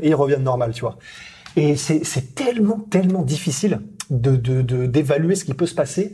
et 0.00 0.08
ils 0.08 0.14
reviennent 0.14 0.42
normal, 0.42 0.72
tu 0.74 0.82
vois. 0.82 0.98
Et 1.56 1.76
c'est 1.76 2.34
tellement 2.34 2.78
tellement 2.90 3.22
difficile 3.22 3.80
de 4.10 4.36
de- 4.36 4.62
de- 4.62 4.86
d'évaluer 4.86 5.34
ce 5.34 5.44
qui 5.44 5.54
peut 5.54 5.66
se 5.66 5.74
passer 5.74 6.12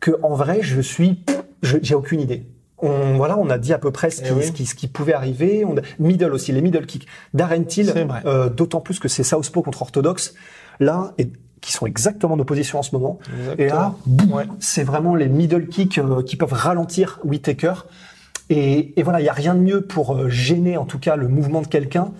que 0.00 0.12
en 0.22 0.34
vrai, 0.34 0.58
je 0.62 0.80
suis, 0.80 1.22
j'ai 1.62 1.94
aucune 1.94 2.20
idée. 2.20 2.46
On, 2.78 3.16
voilà, 3.16 3.38
on 3.38 3.48
a 3.50 3.58
dit 3.58 3.72
à 3.72 3.78
peu 3.78 3.92
près 3.92 4.10
ce 4.10 4.22
qui, 4.22 4.28
Eh 4.30 4.32
oui. 4.32 4.42
ce 4.44 4.50
qui, 4.50 4.66
ce 4.66 4.74
qui 4.74 4.88
pouvait 4.88 5.12
arriver. 5.12 5.64
On 5.64 5.76
a, 5.76 5.82
middle 6.00 6.32
aussi, 6.32 6.50
les 6.50 6.60
middle 6.60 6.84
kicks. 6.86 7.06
Darren 7.32 7.62
Till, 7.62 7.92
euh, 8.26 8.48
d'autant 8.50 8.80
plus 8.80 8.98
que 8.98 9.06
c'est 9.06 9.22
Southpaw 9.22 9.62
contre 9.62 9.82
orthodoxe, 9.82 10.34
là, 10.80 11.14
et, 11.18 11.30
qui 11.60 11.70
sont 11.72 11.86
exactement 11.86 12.34
en 12.34 12.40
opposition 12.40 12.80
en 12.80 12.82
ce 12.82 12.90
moment. 12.96 13.20
Et 13.58 13.68
là, 13.68 13.94
boum, 14.06 14.32
Ouais. 14.32 14.46
c'est 14.58 14.82
vraiment 14.82 15.14
les 15.14 15.28
middle 15.28 15.68
kicks 15.68 15.98
euh, 15.98 16.24
qui 16.24 16.34
peuvent 16.34 16.52
ralentir 16.54 17.20
Whitaker. 17.22 17.74
Et, 18.50 18.98
et 18.98 19.04
voilà, 19.04 19.20
il 19.20 19.24
y 19.26 19.28
a 19.28 19.32
rien 19.32 19.54
de 19.54 19.60
mieux 19.60 19.82
pour 19.82 20.16
euh, 20.16 20.28
gêner 20.28 20.76
en 20.76 20.84
tout 20.84 20.98
cas 20.98 21.14
le 21.14 21.28
mouvement 21.28 21.62
de 21.62 21.68
quelqu'un 21.68 22.10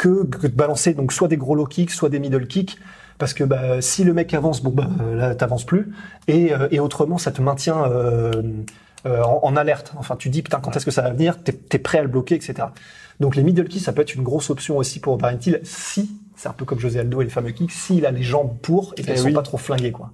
que, 0.00 0.24
que 0.24 0.46
de 0.46 0.54
balancer 0.54 0.94
donc 0.94 1.12
soit 1.12 1.28
des 1.28 1.36
gros 1.36 1.54
low 1.54 1.66
kicks, 1.66 1.90
soit 1.90 2.08
des 2.08 2.18
middle 2.18 2.46
kicks. 2.46 2.78
Parce 3.18 3.34
que 3.34 3.44
bah, 3.44 3.82
si 3.82 4.02
le 4.02 4.14
mec 4.14 4.32
avance, 4.32 4.62
bon 4.62 4.70
bah 4.70 4.88
là 5.14 5.34
t'avances 5.34 5.66
plus, 5.66 5.92
et, 6.26 6.54
euh, 6.54 6.68
et 6.70 6.80
autrement 6.80 7.18
ça 7.18 7.30
te 7.30 7.42
maintient 7.42 7.84
euh, 7.84 8.32
euh, 9.04 9.22
en, 9.22 9.40
en 9.42 9.56
alerte. 9.56 9.92
Enfin 9.98 10.16
tu 10.16 10.30
dis 10.30 10.40
putain 10.40 10.58
quand 10.58 10.74
est-ce 10.74 10.86
que 10.86 10.90
ça 10.90 11.02
va 11.02 11.10
venir, 11.10 11.42
t'es 11.42 11.58
es 11.72 11.78
prêt 11.78 11.98
à 11.98 12.02
le 12.02 12.08
bloquer, 12.08 12.34
etc. 12.34 12.54
Donc 13.20 13.36
les 13.36 13.42
middle 13.42 13.68
kicks 13.68 13.82
ça 13.82 13.92
peut 13.92 14.00
être 14.00 14.14
une 14.14 14.22
grosse 14.22 14.48
option 14.48 14.78
aussi 14.78 15.00
pour 15.00 15.18
Darren 15.18 15.36
Till 15.36 15.60
si 15.64 16.10
c'est 16.34 16.48
un 16.48 16.54
peu 16.54 16.64
comme 16.64 16.78
José 16.78 17.00
Aldo 17.00 17.20
et 17.20 17.24
les 17.24 17.30
fameux 17.30 17.50
kicks, 17.50 17.70
s'il 17.70 18.06
a 18.06 18.10
les 18.10 18.22
jambes 18.22 18.56
pour 18.62 18.94
et 18.96 19.02
qu'elles 19.02 19.16
Eh 19.18 19.20
sont 19.20 19.32
pas 19.34 19.42
trop 19.42 19.58
flinguées 19.58 19.92
quoi. 19.92 20.12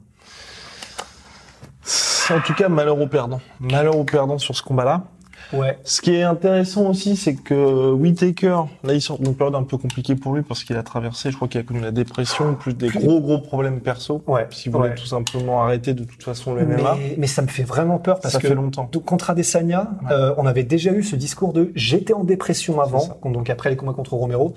En 2.28 2.40
tout 2.40 2.54
cas, 2.54 2.68
malheur 2.68 3.00
aux 3.00 3.06
perdants. 3.06 3.40
Malheur 3.60 3.96
aux 3.96 4.02
perdants 4.02 4.38
sur 4.38 4.56
ce 4.56 4.62
combat-là. 4.64 5.04
Ouais. 5.52 5.78
Ce 5.84 6.00
qui 6.00 6.14
est 6.14 6.22
intéressant 6.22 6.88
aussi, 6.90 7.16
c'est 7.16 7.34
que 7.34 7.92
Whitaker, 7.92 8.62
là, 8.84 8.94
il 8.94 9.00
sort 9.00 9.18
d'une 9.18 9.34
période 9.34 9.54
un 9.54 9.62
peu 9.62 9.76
compliquée 9.78 10.14
pour 10.16 10.34
lui 10.34 10.42
parce 10.42 10.64
qu'il 10.64 10.76
a 10.76 10.82
traversé, 10.82 11.30
je 11.30 11.36
crois 11.36 11.48
qu'il 11.48 11.60
a 11.60 11.64
connu 11.64 11.80
la 11.80 11.90
dépression, 11.92 12.54
plus 12.54 12.74
des 12.74 12.88
gros, 12.88 13.20
gros 13.20 13.38
problèmes 13.38 13.80
perso. 13.80 14.22
Ouais. 14.26 14.46
Puisqu'il 14.48 14.72
voulait 14.72 14.88
Ouais. 14.90 14.94
tout 14.94 15.06
simplement 15.06 15.62
arrêter 15.62 15.94
de 15.94 16.04
toute 16.04 16.22
façon 16.22 16.54
le 16.54 16.64
MMA. 16.66 16.96
Mais, 16.98 17.14
mais 17.18 17.26
ça 17.26 17.42
me 17.42 17.48
fait 17.48 17.62
vraiment 17.62 17.98
peur 17.98 18.20
parce 18.20 18.34
Ça 18.34 18.40
que 18.40 18.48
fait 18.48 18.54
longtemps. 18.54 18.88
donc, 18.92 19.04
contre 19.04 19.30
Adesanya, 19.30 19.90
Ouais. 20.04 20.12
euh, 20.12 20.34
on 20.36 20.46
avait 20.46 20.64
déjà 20.64 20.92
eu 20.92 21.02
ce 21.02 21.16
discours 21.16 21.52
de 21.52 21.70
j'étais 21.74 22.12
en 22.14 22.24
dépression 22.24 22.80
avant, 22.80 23.00
ça. 23.00 23.16
donc 23.24 23.48
après 23.50 23.70
les 23.70 23.76
combats 23.76 23.92
contre 23.92 24.14
Romero, 24.14 24.54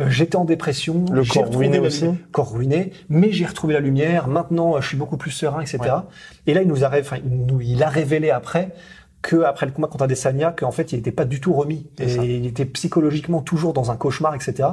euh, 0.00 0.06
j'étais 0.08 0.36
en 0.36 0.44
dépression, 0.44 1.04
Le 1.12 1.24
corps 1.24 1.54
ruiné 1.54 1.78
aussi. 1.78 2.06
corps 2.32 2.52
ruiné, 2.52 2.92
mais 3.08 3.30
j'ai 3.30 3.46
retrouvé 3.46 3.74
la 3.74 3.80
lumière. 3.80 4.26
Maintenant, 4.28 4.76
euh, 4.76 4.80
je 4.80 4.88
suis 4.88 4.96
beaucoup 4.96 5.16
plus 5.16 5.30
serein, 5.30 5.60
etc. 5.60 5.78
Et 6.46 6.54
là, 6.54 6.62
il 6.62 6.68
nous 6.68 6.82
a, 6.84 6.88
enfin, 6.98 7.18
il 7.24 7.46
nous, 7.46 7.60
il 7.60 7.82
a 7.82 7.88
révélé 7.88 8.30
après 8.30 8.70
que 9.22 9.42
après 9.44 9.66
le 9.66 9.72
combat 9.72 9.88
contre 9.88 10.04
Adesanya, 10.04 10.50
qu'en 10.52 10.72
fait, 10.72 10.92
il 10.92 10.96
n'était 10.96 11.12
pas 11.12 11.24
du 11.24 11.40
tout 11.40 11.52
remis 11.52 11.86
et 12.00 12.08
ça. 12.08 12.24
il 12.24 12.44
était 12.46 12.64
psychologiquement 12.64 13.40
toujours 13.40 13.72
dans 13.72 13.90
un 13.92 13.96
cauchemar, 13.96 14.34
etc. 14.34 14.68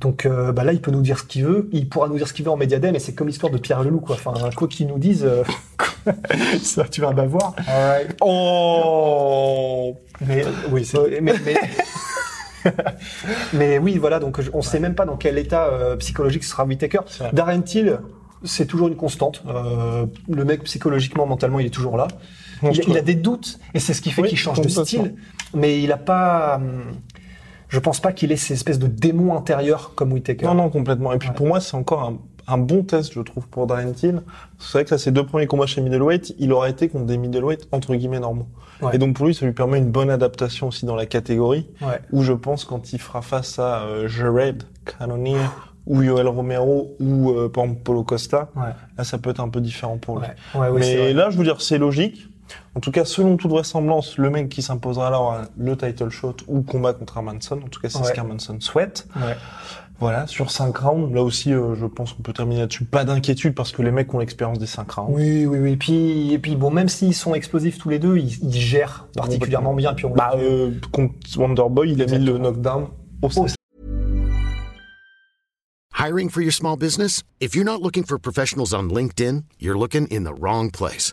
Donc 0.00 0.24
euh, 0.26 0.52
bah 0.52 0.64
là, 0.64 0.72
il 0.72 0.80
peut 0.80 0.90
nous 0.90 1.02
dire 1.02 1.18
ce 1.18 1.24
qu'il 1.24 1.44
veut, 1.44 1.68
il 1.72 1.88
pourra 1.88 2.08
nous 2.08 2.16
dire 2.16 2.26
ce 2.28 2.32
qu'il 2.32 2.44
veut 2.44 2.50
en 2.50 2.56
médiadem, 2.56 2.94
et 2.94 2.98
c'est 2.98 3.14
comme 3.14 3.26
l'histoire 3.26 3.52
de 3.52 3.58
Pierre 3.58 3.82
Leloup, 3.82 4.00
quoi. 4.00 4.16
Enfin, 4.16 4.32
quoi 4.56 4.66
qu'il 4.68 4.86
nous 4.86 4.98
dise, 4.98 5.24
euh, 5.24 5.42
ça, 6.62 6.84
tu 6.84 7.00
vas 7.02 7.12
bavoir. 7.12 7.54
Oh 8.20 9.96
Mais 10.26 10.42
oui, 10.70 10.84
c'est- 10.84 11.20
mais, 11.20 11.34
mais, 11.44 11.54
mais 13.52 13.78
oui, 13.78 13.98
voilà. 13.98 14.18
Donc, 14.20 14.40
on 14.52 14.62
sait 14.62 14.80
même 14.80 14.94
pas 14.94 15.04
dans 15.06 15.16
quel 15.16 15.38
état 15.38 15.66
euh, 15.66 15.96
psychologique 15.96 16.44
sera 16.44 16.64
vrai. 16.64 16.78
Darren 17.32 17.60
Till, 17.62 17.98
c'est 18.44 18.66
toujours 18.66 18.88
une 18.88 18.96
constante. 18.96 19.42
Euh, 19.48 20.06
le 20.28 20.44
mec 20.44 20.62
psychologiquement, 20.64 21.26
mentalement, 21.26 21.60
il 21.60 21.66
est 21.66 21.70
toujours 21.70 21.96
là. 21.96 22.08
Il, 22.62 22.68
a- 22.68 22.84
il 22.88 22.96
a 22.98 23.02
des 23.02 23.14
doutes, 23.14 23.58
et 23.74 23.80
c'est 23.80 23.94
ce 23.94 24.02
qui 24.02 24.10
fait 24.10 24.22
Oui, 24.22 24.28
qu'il 24.28 24.38
change 24.38 24.60
de 24.60 24.68
style. 24.68 25.14
Mais 25.54 25.82
il 25.82 25.90
a 25.92 25.96
pas. 25.96 26.56
hum, 26.56 26.82
Je 27.68 27.78
pense 27.78 28.00
pas 28.00 28.12
qu'il 28.12 28.32
ait 28.32 28.36
ces 28.36 28.54
espèces 28.54 28.78
de 28.80 28.88
démons 28.88 29.36
intérieurs 29.36 29.92
comme 29.94 30.12
Whitaker. 30.12 30.44
Non, 30.46 30.54
non, 30.54 30.70
complètement. 30.70 31.12
Et 31.12 31.18
puis 31.18 31.28
Ouais. 31.28 31.34
pour 31.36 31.46
moi, 31.46 31.60
c'est 31.60 31.76
encore 31.76 32.02
un, 32.02 32.16
un 32.52 32.58
bon 32.58 32.82
test, 32.82 33.12
je 33.14 33.20
trouve, 33.20 33.46
pour 33.46 33.68
Darren 33.68 33.92
Till. 33.92 34.22
C'est 34.58 34.72
vrai 34.72 34.84
que 34.84 34.90
là, 34.90 34.98
ses 34.98 35.12
deux 35.12 35.24
premiers 35.24 35.46
combats 35.46 35.66
chez 35.66 35.80
middleweight, 35.80 36.34
il 36.40 36.52
aura 36.52 36.68
été 36.68 36.88
contre 36.88 37.06
des 37.06 37.16
middleweight 37.16 37.68
entre 37.70 37.94
guillemets 37.94 38.18
normaux. 38.18 38.48
Ouais. 38.82 38.94
Et 38.96 38.98
donc 38.98 39.14
pour 39.14 39.26
lui, 39.26 39.34
ça 39.36 39.46
lui 39.46 39.52
permet 39.52 39.78
une 39.78 39.90
bonne 39.90 40.10
adaptation 40.10 40.66
aussi 40.68 40.84
dans 40.84 40.96
la 40.96 41.06
catégorie, 41.06 41.68
Ouais. 41.80 42.00
où 42.12 42.22
je 42.24 42.32
pense 42.32 42.64
quand 42.64 42.92
il 42.92 42.98
fera 43.00 43.22
face 43.22 43.58
à 43.60 43.82
euh, 43.82 44.08
Jared 44.08 44.64
Cannonier 44.98 45.36
ou 45.86 46.02
Yoel 46.02 46.26
Romero 46.26 46.96
ou 46.98 47.30
euh, 47.30 47.48
Costa, 48.04 48.48
là 48.98 49.04
ça 49.04 49.18
peut 49.18 49.30
être 49.30 49.40
un 49.40 49.48
peu 49.48 49.60
différent 49.60 49.96
pour 49.98 50.18
lui. 50.18 50.26
Mais 50.74 51.12
là, 51.12 51.30
je 51.30 51.36
veux 51.38 51.44
dire, 51.44 51.60
c'est 51.60 51.78
logique. 51.78 52.26
En 52.74 52.80
tout 52.80 52.90
cas, 52.90 53.04
selon 53.04 53.36
toute 53.36 53.50
vraisemblance, 53.50 54.16
le 54.18 54.30
mec 54.30 54.48
qui 54.48 54.62
s'imposera 54.62 55.08
alors 55.08 55.22
aura 55.22 55.42
le 55.58 55.76
title 55.76 56.10
shot 56.10 56.36
ou 56.48 56.62
combat 56.62 56.92
contre 56.92 57.16
Hermanson. 57.16 57.60
En 57.64 57.68
tout 57.68 57.80
cas, 57.80 57.88
c'est 57.88 58.04
ce 58.04 58.12
qu'Hermanson 58.12 58.58
souhaite. 58.60 59.06
Ouais. 59.16 59.36
Voilà, 59.98 60.26
sur 60.26 60.50
5 60.50 60.74
rounds. 60.78 61.14
Là 61.14 61.22
aussi, 61.22 61.52
euh, 61.52 61.74
je 61.74 61.84
pense 61.84 62.14
qu'on 62.14 62.22
peut 62.22 62.32
terminer 62.32 62.60
là-dessus. 62.60 62.84
Pas 62.86 63.04
d'inquiétude 63.04 63.54
parce 63.54 63.70
que 63.70 63.82
les 63.82 63.90
mecs 63.90 64.12
ont 64.14 64.18
l'expérience 64.18 64.58
des 64.58 64.66
5 64.66 64.90
rounds. 64.90 65.12
Oui, 65.14 65.44
oui, 65.44 65.58
oui. 65.58 65.76
Puis, 65.76 66.32
et 66.32 66.38
puis 66.38 66.56
bon, 66.56 66.70
même 66.70 66.88
s'ils 66.88 67.14
sont 67.14 67.34
explosifs 67.34 67.76
tous 67.76 67.90
les 67.90 67.98
deux, 67.98 68.16
ils, 68.16 68.42
ils 68.42 68.54
gèrent 68.54 69.08
particulièrement 69.14 69.74
bien. 69.74 69.92
Puis 69.92 70.06
on 70.06 70.14
Bah, 70.14 70.32
euh, 70.36 70.70
contre 70.90 71.14
Wonderboy, 71.36 71.92
il 71.92 72.02
a 72.02 72.06
mis 72.06 72.18
le 72.24 72.38
knockdown 72.38 72.88
au 73.20 73.28
Oh. 73.36 73.46
Hiring 75.92 76.30
for 76.30 76.40
your 76.40 76.52
small 76.52 76.76
business? 76.78 77.22
If 77.38 77.54
you're 77.54 77.66
not 77.66 77.82
looking 77.82 78.04
for 78.04 78.18
professionals 78.18 78.72
on 78.72 78.88
LinkedIn, 78.88 79.44
you're 79.58 79.78
looking 79.78 80.06
in 80.06 80.24
the 80.24 80.32
wrong 80.32 80.70
place. 80.70 81.12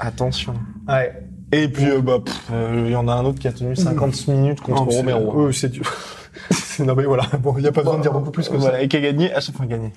Attention. 0.00 0.54
Ouais. 0.88 1.22
Et 1.52 1.68
puis, 1.68 1.90
euh, 1.90 2.00
bah, 2.00 2.18
euh, 2.52 2.84
il 2.86 2.92
y 2.92 2.96
en 2.96 3.08
a 3.08 3.12
un 3.12 3.24
autre 3.24 3.38
qui 3.38 3.48
a 3.48 3.52
tenu 3.52 3.74
50 3.76 4.28
minutes 4.28 4.60
contre 4.60 4.84
Non, 4.84 4.90
Romero. 4.90 5.46
Oui, 5.46 5.54
c'est 5.54 5.72
non 6.84 6.94
mais 6.94 7.04
voilà, 7.04 7.24
bon, 7.40 7.54
il 7.58 7.62
n'y 7.62 7.68
a 7.68 7.72
pas 7.72 7.82
besoin 7.82 7.98
de 7.98 8.02
dire 8.02 8.12
beaucoup 8.12 8.30
plus 8.30 8.48
que 8.48 8.56
voilà, 8.56 8.80
et 8.80 8.88
qui 8.88 8.96
a 8.96 9.00
gagné 9.00 9.32
à 9.32 9.40
chaque 9.40 9.56
fois 9.56 9.66
gagné. 9.66 9.92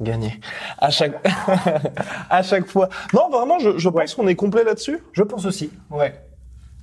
Gagné. 0.00 0.38
À 0.78 0.90
chaque, 0.90 1.14
à 2.30 2.42
chaque 2.42 2.66
fois. 2.66 2.88
Non, 3.12 3.28
vraiment, 3.30 3.58
je, 3.58 3.76
je 3.78 3.88
pense 3.88 4.14
qu'on 4.14 4.28
est 4.28 4.36
complet 4.36 4.62
là-dessus. 4.62 4.98
ça. 4.98 5.02
Je 5.12 5.22
pense 5.22 5.44
aussi. 5.46 5.70
Ouais. 5.90 6.14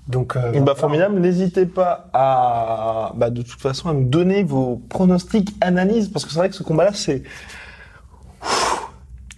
Donc, 0.07 0.35
euh, 0.35 0.59
Bah, 0.59 0.75
formidable. 0.75 1.19
N'hésitez 1.19 1.65
pas 1.65 2.09
à, 2.13 3.13
bah, 3.15 3.29
de 3.29 3.41
toute 3.41 3.61
façon, 3.61 3.89
à 3.89 3.93
nous 3.93 4.03
donner 4.03 4.43
vos 4.43 4.81
pronostics, 4.89 5.55
analyses, 5.61 6.09
parce 6.09 6.25
que 6.25 6.31
c'est 6.31 6.39
vrai 6.39 6.49
que 6.49 6.55
ce 6.55 6.63
combat-là, 6.63 6.91
c'est 6.93 7.23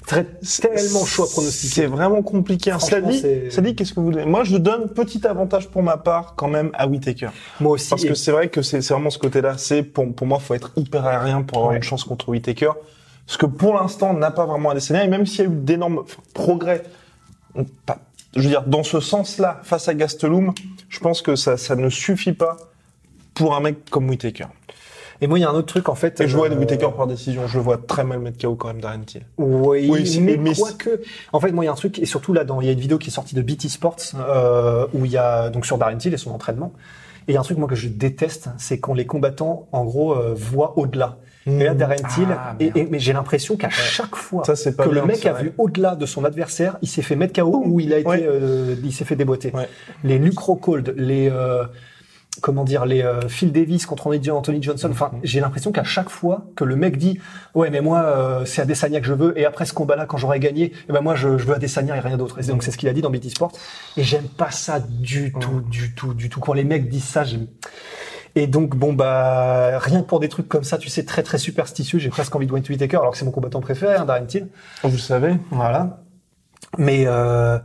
très, 0.07 0.23
tellement 0.61 1.05
chaud 1.05 1.23
à 1.25 1.27
pronostiquer. 1.27 1.73
C'est 1.81 1.85
vraiment 1.85 2.23
compliqué. 2.23 2.73
Cela 2.79 3.01
dit, 3.01 3.19
cela 3.51 3.67
dit, 3.69 3.75
qu'est-ce 3.75 3.93
que 3.93 3.99
vous 3.99 4.05
voulez 4.07 4.25
Moi, 4.25 4.43
je 4.43 4.57
donne 4.57 4.89
petit 4.89 5.25
avantage 5.27 5.67
pour 5.67 5.83
ma 5.83 5.97
part 5.97 6.33
quand 6.35 6.47
même 6.47 6.71
à 6.73 6.87
Whitaker. 6.87 7.29
Moi 7.59 7.73
aussi. 7.73 7.89
Parce 7.89 8.03
et- 8.03 8.07
que 8.07 8.13
c'est 8.15 8.31
vrai 8.31 8.49
que 8.49 8.61
c'est 8.63 8.79
vraiment 8.89 9.09
ce 9.11 9.19
côté-là. 9.19 9.57
C'est 9.59 9.83
pour, 9.83 10.11
pour 10.15 10.25
moi, 10.25 10.39
faut 10.39 10.55
être 10.55 10.71
hyper 10.75 11.05
aérien 11.05 11.43
pour 11.43 11.57
avoir 11.59 11.71
Ouais. 11.71 11.77
une 11.77 11.83
chance 11.83 12.03
contre 12.03 12.29
Whitaker. 12.29 12.71
Ce 13.27 13.37
que 13.37 13.45
pour 13.45 13.75
l'instant 13.75 14.13
n'a 14.13 14.31
pas 14.31 14.45
vraiment 14.45 14.69
Adesanya. 14.71 15.03
Et 15.03 15.07
même 15.09 15.25
s'il 15.25 15.39
y 15.39 15.47
a 15.47 15.51
eu 15.51 15.55
d'énormes 15.55 16.03
progrès, 16.33 16.83
pas- 17.85 17.99
je 18.35 18.41
veux 18.43 18.49
dire, 18.49 18.63
dans 18.63 18.83
ce 18.83 18.99
sens-là, 18.99 19.59
face 19.63 19.87
à 19.89 19.93
Gastelum, 19.93 20.53
je 20.89 20.99
pense 20.99 21.21
que 21.21 21.35
ça, 21.35 21.57
ça 21.57 21.75
ne 21.75 21.89
suffit 21.89 22.33
pas 22.33 22.55
pour 23.33 23.55
un 23.55 23.59
mec 23.59 23.89
comme 23.89 24.09
Whitaker. 24.09 24.45
Et 25.21 25.27
moi, 25.27 25.39
il 25.39 25.41
y 25.41 25.45
a 25.45 25.49
un 25.49 25.53
autre 25.53 25.67
truc 25.67 25.89
en 25.89 25.95
fait. 25.95 26.21
Et 26.21 26.27
je 26.27 26.37
vois 26.37 26.49
euh, 26.49 26.55
Whitaker 26.55 26.89
par 26.95 27.07
décision. 27.07 27.47
Je 27.47 27.57
le 27.57 27.63
vois 27.63 27.77
très 27.77 28.03
mal 28.03 28.19
mettre 28.19 28.37
KO 28.39 28.55
quand 28.55 28.67
même 28.67 28.81
Darren 28.81 29.01
Till. 29.05 29.23
Oui, 29.37 29.89
mais 30.21 30.37
mais 30.37 30.53
c'est- 30.53 30.61
quoique. 30.61 31.01
En 31.33 31.39
fait, 31.39 31.51
moi, 31.51 31.63
il 31.63 31.67
y 31.67 31.69
a 31.69 31.73
un 31.73 31.75
truc, 31.75 31.99
et 31.99 32.05
surtout 32.05 32.33
là, 32.33 32.43
dans, 32.43 32.61
il 32.61 32.67
y 32.67 32.69
a 32.69 32.73
une 32.73 32.79
vidéo 32.79 32.97
qui 32.97 33.09
est 33.09 33.13
sortie 33.13 33.35
de 33.35 33.41
BT 33.41 33.67
Sports, 33.69 33.97
euh, 34.19 34.85
où 34.93 35.05
il 35.05 35.11
y 35.11 35.17
a, 35.17 35.49
donc 35.49 35.65
sur 35.65 35.77
Darren 35.77 35.97
Till 35.97 36.13
et 36.13 36.17
son 36.17 36.31
entraînement. 36.31 36.73
Et 37.27 37.31
il 37.31 37.33
y 37.33 37.37
a 37.37 37.39
un 37.39 37.43
truc, 37.43 37.57
moi, 37.57 37.67
que 37.67 37.75
je 37.75 37.87
déteste, 37.89 38.49
c'est 38.57 38.79
quand 38.79 38.93
les 38.93 39.05
combattants, 39.05 39.67
en 39.71 39.83
gros, 39.85 40.13
euh, 40.13 40.33
voient 40.35 40.77
au-delà. 40.77 41.17
Et 41.45 41.63
là, 41.63 41.73
Darren 41.73 41.95
Till, 42.13 42.27
Ah, 42.29 42.55
et, 42.59 42.71
mais 42.91 42.99
j'ai 42.99 43.13
l'impression 43.13 43.55
qu'à 43.55 43.69
chaque 43.69 44.15
fois 44.17 44.43
Ça, 44.43 44.57
c'est 44.57 44.75
pas 44.75 44.83
que 44.83 44.89
le 44.89 45.01
mec 45.05 45.25
a 45.25 45.31
vu 45.33 45.53
au-delà 45.57 45.95
de 45.95 46.05
son 46.05 46.25
adversaire, 46.25 46.77
il 46.81 46.89
s'est 46.89 47.01
fait 47.01 47.15
mettre 47.15 47.41
KO 47.41 47.63
ou 47.65 47.79
il 47.79 47.93
a 47.93 47.99
été, 47.99 48.07
Ouais. 48.09 48.21
euh, 48.27 48.75
il 48.83 48.91
s'est 48.91 49.05
fait 49.05 49.15
déboîter. 49.15 49.51
Ouais. 49.53 49.69
Les 50.03 50.19
Luke 50.19 50.37
Rockhold, 50.39 50.93
les, 50.97 51.29
euh, 51.31 51.63
comment 52.41 52.63
dire, 52.63 52.85
les 52.85 53.01
euh, 53.01 53.27
Phil 53.27 53.51
Davis 53.51 53.85
contre 53.85 54.07
Anthony 54.31 54.61
Johnson. 54.61 54.89
Enfin, 54.91 55.11
Mhm. 55.13 55.19
j'ai 55.23 55.39
l'impression 55.39 55.71
qu'à 55.71 55.83
chaque 55.83 56.09
fois 56.09 56.45
que 56.55 56.63
le 56.63 56.75
mec 56.75 56.97
dit, 56.97 57.19
ouais, 57.55 57.69
mais 57.69 57.81
moi, 57.81 58.03
euh, 58.03 58.45
c'est 58.45 58.61
Adesanya 58.61 58.99
que 58.99 59.05
je 59.07 59.13
veux, 59.13 59.37
et 59.39 59.45
après 59.45 59.65
ce 59.65 59.73
combat-là, 59.73 60.05
quand 60.05 60.17
j'aurai 60.17 60.39
gagné, 60.39 60.73
eh 60.89 60.91
ben 60.93 61.01
moi, 61.01 61.15
je, 61.15 61.37
je 61.37 61.45
veux 61.45 61.55
Adesanya 61.55 61.95
et 61.95 61.99
rien 61.99 62.17
d'autre. 62.17 62.39
Et 62.39 62.43
donc 62.43 62.63
c'est 62.63 62.71
ce 62.71 62.77
qu'il 62.77 62.89
a 62.89 62.93
dit 62.93 63.01
dans 63.01 63.09
BT 63.09 63.29
Sport. 63.29 63.51
Et 63.97 64.03
j'aime 64.03 64.27
pas 64.27 64.51
ça 64.51 64.79
du 64.79 65.33
tout, 65.33 65.61
du 65.69 65.93
tout, 65.95 66.13
du 66.13 66.29
tout. 66.29 66.39
Quand 66.39 66.53
les 66.53 66.63
mecs 66.63 66.89
disent 66.89 67.03
ça, 67.05 67.23
j'aime. 67.23 67.47
Et 68.35 68.45
donc 68.45 68.75
bon 68.75 68.93
bah 68.93 69.79
rien 69.79 70.01
que 70.01 70.07
pour 70.07 70.19
des 70.19 70.29
trucs 70.29 70.47
comme 70.47 70.63
ça, 70.63 70.77
tu 70.77 70.89
sais, 70.89 71.03
très 71.05 71.23
très 71.23 71.39
superstitieux, 71.39 71.97
j'ai 71.97 72.09
presque 72.09 72.35
envie 72.35 72.45
de 72.45 72.51
Wayne 72.53 72.63
Whitaker, 72.69 72.97
alors 72.97 73.11
que 73.11 73.17
c'est 73.17 73.25
mon 73.25 73.31
combattant 73.31 73.61
préféré, 73.61 73.95
hein, 73.95 74.05
Darren 74.05 74.25
Till. 74.27 74.47
Vous 74.83 74.91
le 74.91 74.97
savez 74.97 75.37
Voilà. 75.49 76.01
Mais 76.77 77.05
euh, 77.07 77.57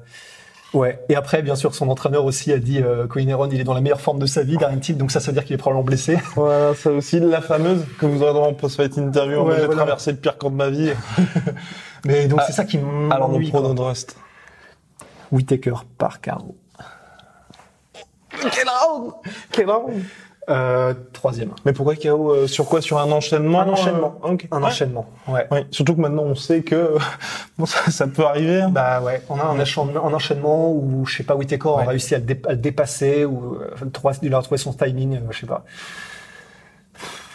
ouais. 0.75 0.99
Et 1.09 1.15
après, 1.17 1.43
bien 1.43 1.55
sûr, 1.55 1.75
son 1.75 1.89
entraîneur 1.89 2.25
aussi 2.25 2.53
a 2.53 2.59
dit 2.59 2.81
euh, 2.83 3.07
il 3.17 3.61
est 3.61 3.65
dans 3.65 3.75
la 3.75 3.81
meilleure 3.81 4.01
forme 4.01 4.19
de 4.19 4.27
sa 4.27 4.43
vie, 4.43 4.57
Darren 4.57 4.79
Till, 4.79 4.97
donc 4.97 5.11
ça, 5.11 5.21
ça 5.21 5.27
veut 5.27 5.33
dire 5.35 5.45
qu'il 5.45 5.55
est 5.55 5.59
probablement 5.59 5.85
blessé. 5.85 6.19
Voilà, 6.37 6.75
ça 6.75 6.91
aussi, 6.91 7.21
la 7.21 7.41
fameuse 7.41 7.85
que 7.99 8.07
vous 8.07 8.23
aurez 8.23 8.39
en 8.41 8.55
post-fight 8.55 8.97
interview. 8.99 9.39
Ouais, 9.39 9.45
Moi, 9.45 9.55
j'ai 9.57 9.67
voilà. 9.67 9.83
traversé 9.83 10.13
le 10.13 10.19
pire 10.19 10.39
camp 10.39 10.51
de 10.51 10.57
ma 10.57 10.71
vie. 10.71 10.93
Mais 12.05 12.27
donc 12.27 12.41
Ah, 12.43 12.45
c'est 12.47 12.53
ça 12.53 12.65
qui 12.65 12.79
Alors, 13.11 13.29
m'ennuie. 13.29 13.51
quoi. 13.51 13.61
pronos 13.61 13.75
de 13.75 13.81
rust. 13.81 14.17
Whitaker 15.31 15.75
par 15.99 16.21
KO. 16.21 16.57
Quel 18.31 18.67
round 18.69 19.13
Quel 19.51 19.71
round 19.71 20.03
Euh, 20.51 20.93
troisième. 21.13 21.51
Mais 21.65 21.73
pourquoi 21.73 21.95
KO 21.95 22.33
euh, 22.33 22.47
Sur 22.49 22.67
quoi? 22.67 22.81
Sur 22.83 22.99
un 22.99 23.11
enchaînement 23.13 23.61
Un 23.61 23.69
enchaînement. 23.69 24.19
euh, 24.25 24.33
ok. 24.33 24.49
Un 24.51 24.59
Ouais. 24.61 24.67
enchaînement. 24.67 25.07
Ouais. 25.29 25.47
Ouais. 25.53 25.67
Surtout 25.71 25.95
que 25.95 26.01
maintenant, 26.01 26.25
on 26.25 26.35
sait 26.35 26.63
que 26.63 26.97
bon, 27.59 27.65
ça, 27.67 27.91
ça 27.93 28.09
peut 28.09 28.25
arriver. 28.25 28.61
hein. 28.63 28.71
Bah 28.71 29.01
ouais, 29.03 29.23
on 29.29 29.37
a 29.39 29.45
un, 29.45 29.61
enchaînement, 29.61 30.05
un 30.05 30.13
enchaînement 30.13 30.73
où 30.73 31.05
je 31.07 31.19
sais 31.19 31.23
pas 31.23 31.37
Whitaker 31.37 31.69
Ouais. 31.69 31.83
a 31.85 31.89
réussi 31.91 32.17
à 32.17 32.19
le, 32.19 32.25
dé- 32.25 32.43
à 32.47 32.51
le 32.51 32.57
dépasser 32.57 33.25
ou 33.25 33.55
euh, 33.55 33.71
trouver- 33.93 34.15
il 34.23 34.35
a 34.35 34.39
retrouvé 34.39 34.59
son 34.59 34.73
timing, 34.73 35.17
euh, 35.17 35.21
je 35.31 35.39
sais 35.41 35.47
pas. 35.47 35.65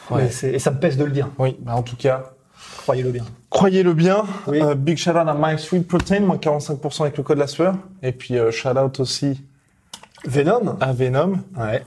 Ouais. 0.10 0.30
Mais 0.44 0.50
et 0.50 0.60
ça 0.60 0.72
me 0.72 0.80
pèse 0.80 0.98
de 0.98 1.04
le 1.06 1.12
dire, 1.12 1.30
Oui, 1.38 1.58
bah 1.62 1.76
en 1.76 1.84
tout 1.84 1.96
cas, 1.98 2.32
croyez-le 2.84 3.12
bien. 3.12 3.24
croyez-le 3.50 3.94
bien. 3.94 4.24
Oui. 4.48 4.62
Euh, 4.62 4.76
big 4.76 4.98
shout 4.98 5.12
out 5.12 5.18
à 5.28 5.34
My 5.38 5.58
Sweet 5.58 5.88
Protein, 5.88 6.22
moins 6.22 6.38
45% 6.38 7.02
avec 7.04 7.18
le 7.18 7.24
code 7.24 7.38
la 7.38 7.48
sueur. 7.48 7.76
Et 8.04 8.12
puis 8.12 8.38
euh, 8.38 8.52
shout 8.52 8.70
out 8.78 9.00
aussi 9.00 9.42
Venom. 10.26 10.78
à 10.82 10.92
Venom. 10.94 11.40
Ouais. 11.58 11.84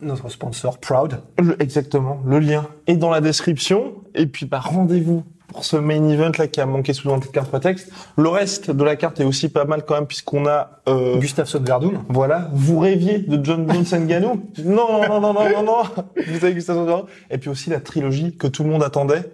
Notre 0.00 0.28
sponsor 0.28 0.78
Proud. 0.78 1.20
Exactement, 1.58 2.20
le 2.26 2.38
lien 2.38 2.66
est 2.86 2.96
dans 2.96 3.10
la 3.10 3.20
description. 3.20 3.94
Et 4.14 4.26
puis 4.26 4.46
bah, 4.46 4.60
rendez-vous 4.60 5.24
pour 5.48 5.64
ce 5.64 5.76
main 5.76 6.06
event 6.08 6.32
là 6.38 6.48
qui 6.48 6.60
a 6.60 6.66
manqué 6.66 6.92
sous 6.92 7.08
le 7.08 7.18
carte 7.32 7.48
prétexte. 7.48 7.90
Le 8.16 8.28
reste 8.28 8.70
de 8.70 8.84
la 8.84 8.96
carte 8.96 9.20
est 9.20 9.24
aussi 9.24 9.48
pas 9.48 9.64
mal 9.64 9.84
quand 9.84 9.94
même 9.94 10.06
puisqu'on 10.06 10.46
a 10.46 10.82
euh, 10.88 11.16
Gustafsson 11.18 11.60
Verdum. 11.60 12.02
Voilà, 12.08 12.50
vous 12.52 12.78
rêviez 12.78 13.18
de 13.18 13.42
John 13.42 13.66
Jones 13.70 14.06
Ngannou 14.06 14.50
Non, 14.64 15.08
non, 15.08 15.08
non, 15.08 15.20
non, 15.20 15.32
non, 15.32 15.48
non, 15.50 15.62
non. 15.62 16.04
Vous 16.26 16.44
avez 16.44 16.54
Gustavo 16.54 16.84
Ngannou. 16.84 17.04
Et 17.30 17.38
puis 17.38 17.48
aussi 17.48 17.70
la 17.70 17.80
trilogie 17.80 18.36
que 18.36 18.46
tout 18.46 18.64
le 18.64 18.70
monde 18.70 18.82
attendait 18.82 19.30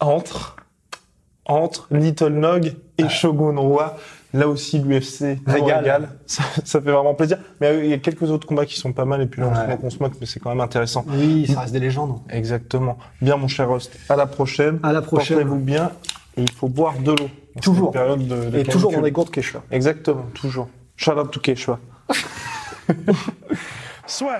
entre 0.00 0.56
entre 1.44 1.88
Little 1.90 2.34
Nog 2.34 2.74
et 2.98 3.08
Shogun 3.08 3.58
Roi. 3.58 3.96
Là 4.34 4.46
aussi, 4.46 4.78
l'UFC 4.78 5.38
Régale. 5.46 6.10
Ça, 6.26 6.42
ça 6.64 6.80
fait 6.80 6.90
vraiment 6.90 7.14
plaisir. 7.14 7.38
Mais 7.60 7.68
euh, 7.68 7.84
il 7.84 7.90
y 7.90 7.94
a 7.94 7.98
quelques 7.98 8.24
autres 8.30 8.46
combats 8.46 8.66
qui 8.66 8.76
sont 8.78 8.92
pas 8.92 9.06
mal 9.06 9.22
et 9.22 9.26
puis 9.26 9.40
là, 9.40 9.48
on 9.50 9.54
se 9.54 9.60
Ouais. 9.60 9.66
moque, 9.68 9.80
on 9.84 9.90
se 9.90 9.98
moque, 10.00 10.12
mais 10.20 10.26
c'est 10.26 10.38
quand 10.38 10.50
même 10.50 10.60
intéressant. 10.60 11.04
Oui, 11.08 11.46
ça 11.46 11.60
reste 11.60 11.72
des 11.72 11.80
légendes. 11.80 12.20
Exactement. 12.28 12.98
Bien, 13.22 13.36
mon 13.36 13.48
cher 13.48 13.70
Host. 13.70 13.96
À 14.08 14.16
la 14.16 14.26
prochaine. 14.26 14.80
À 14.82 14.92
la 14.92 15.00
prochaine. 15.02 15.38
Portez-vous 15.38 15.58
bien. 15.58 15.92
Et 16.36 16.42
il 16.42 16.50
faut 16.52 16.68
boire 16.68 16.98
de 16.98 17.12
l'eau. 17.12 17.28
Toujours. 17.62 17.90
Période 17.90 18.26
de, 18.28 18.50
de 18.50 18.58
Et 18.58 18.64
toujours 18.64 19.00
des 19.00 19.10
gourdes 19.10 19.30
Quechua. 19.30 19.62
Exactement, 19.70 20.26
toujours. 20.34 20.68
Shout 20.96 21.12
out 21.12 21.30
to 21.30 21.40
Quechua. 21.40 21.78
Soit. 24.06 24.38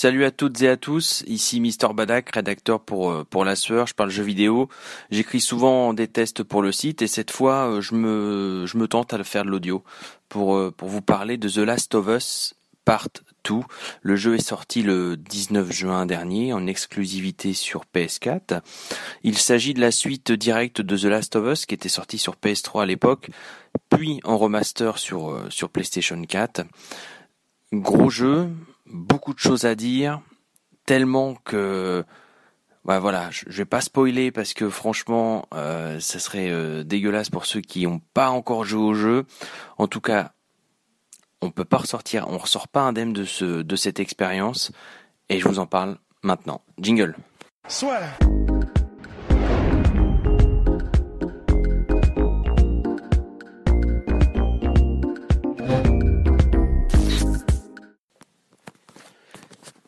Salut 0.00 0.24
à 0.24 0.30
toutes 0.30 0.62
et 0.62 0.68
à 0.68 0.76
tous, 0.76 1.24
ici 1.26 1.58
Mister 1.58 1.88
Badak, 1.92 2.30
rédacteur 2.32 2.78
pour 2.78 3.10
euh, 3.10 3.24
pour 3.28 3.44
la 3.44 3.56
sueur, 3.56 3.88
je 3.88 3.94
parle 3.94 4.10
jeux 4.10 4.22
vidéo. 4.22 4.68
J'écris 5.10 5.40
souvent 5.40 5.92
des 5.92 6.06
tests 6.06 6.44
pour 6.44 6.62
le 6.62 6.70
site 6.70 7.02
et 7.02 7.08
cette 7.08 7.32
fois 7.32 7.68
euh, 7.68 7.80
je 7.80 7.96
me 7.96 8.64
je 8.64 8.78
me 8.78 8.86
tente 8.86 9.12
à 9.12 9.18
le 9.18 9.24
faire 9.24 9.44
de 9.44 9.50
l'audio 9.50 9.82
pour 10.28 10.54
euh, 10.54 10.70
pour 10.70 10.88
vous 10.88 11.02
parler 11.02 11.36
de 11.36 11.48
The 11.48 11.66
Last 11.66 11.96
of 11.96 12.06
Us 12.06 12.54
Part 12.84 13.08
2. 13.42 13.54
Le 14.02 14.14
jeu 14.14 14.36
est 14.36 14.48
sorti 14.48 14.84
le 14.84 15.16
19 15.16 15.72
juin 15.72 16.06
dernier 16.06 16.52
en 16.52 16.68
exclusivité 16.68 17.52
sur 17.52 17.82
PS4. 17.92 18.60
Il 19.24 19.36
s'agit 19.36 19.74
de 19.74 19.80
la 19.80 19.90
suite 19.90 20.30
directe 20.30 20.80
de 20.80 20.96
The 20.96 21.06
Last 21.06 21.34
of 21.34 21.44
Us 21.52 21.66
qui 21.66 21.74
était 21.74 21.88
sorti 21.88 22.18
sur 22.18 22.36
PS3 22.36 22.84
à 22.84 22.86
l'époque, 22.86 23.30
puis 23.90 24.20
en 24.22 24.38
remaster 24.38 24.96
sur, 24.96 25.36
sur 25.48 25.70
PlayStation 25.70 26.22
4. 26.22 26.62
Gros 27.72 28.10
jeu, 28.10 28.48
beaucoup 28.92 29.34
de 29.34 29.38
choses 29.38 29.64
à 29.64 29.74
dire, 29.74 30.20
tellement 30.86 31.34
que 31.44 32.04
bah 32.84 33.00
voilà, 33.00 33.28
je, 33.30 33.44
vais 33.50 33.66
pas 33.66 33.82
spoiler 33.82 34.30
parce 34.30 34.54
que 34.54 34.70
franchement, 34.70 35.46
euh, 35.52 36.00
ça 36.00 36.18
serait 36.18 36.48
euh, 36.50 36.84
dégueulasse 36.84 37.28
pour 37.28 37.44
ceux 37.44 37.60
qui 37.60 37.86
n'ont 37.86 38.00
pas 38.14 38.30
encore 38.30 38.64
joué 38.64 38.82
au 38.82 38.94
jeu. 38.94 39.26
En 39.76 39.88
tout 39.88 40.00
cas, 40.00 40.32
on 41.42 41.50
peut 41.50 41.66
pas 41.66 41.76
ressortir, 41.76 42.26
on 42.28 42.38
ressort 42.38 42.66
pas 42.66 42.80
indemne 42.80 43.12
de 43.12 43.24
ce 43.24 43.62
de 43.62 43.76
cette 43.76 44.00
expérience 44.00 44.72
et 45.28 45.38
je 45.38 45.46
vous 45.46 45.58
en 45.58 45.66
parle 45.66 45.98
maintenant. 46.22 46.62
Jingle. 46.78 47.14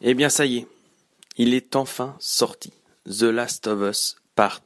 Eh 0.03 0.15
bien 0.15 0.31
ça 0.31 0.47
y 0.47 0.59
est, 0.59 0.67
il 1.37 1.53
est 1.53 1.77
enfin 1.77 2.17
sorti. 2.19 2.73
The 3.07 3.25
Last 3.25 3.67
of 3.67 3.83
Us 3.83 4.17
Part 4.35 4.63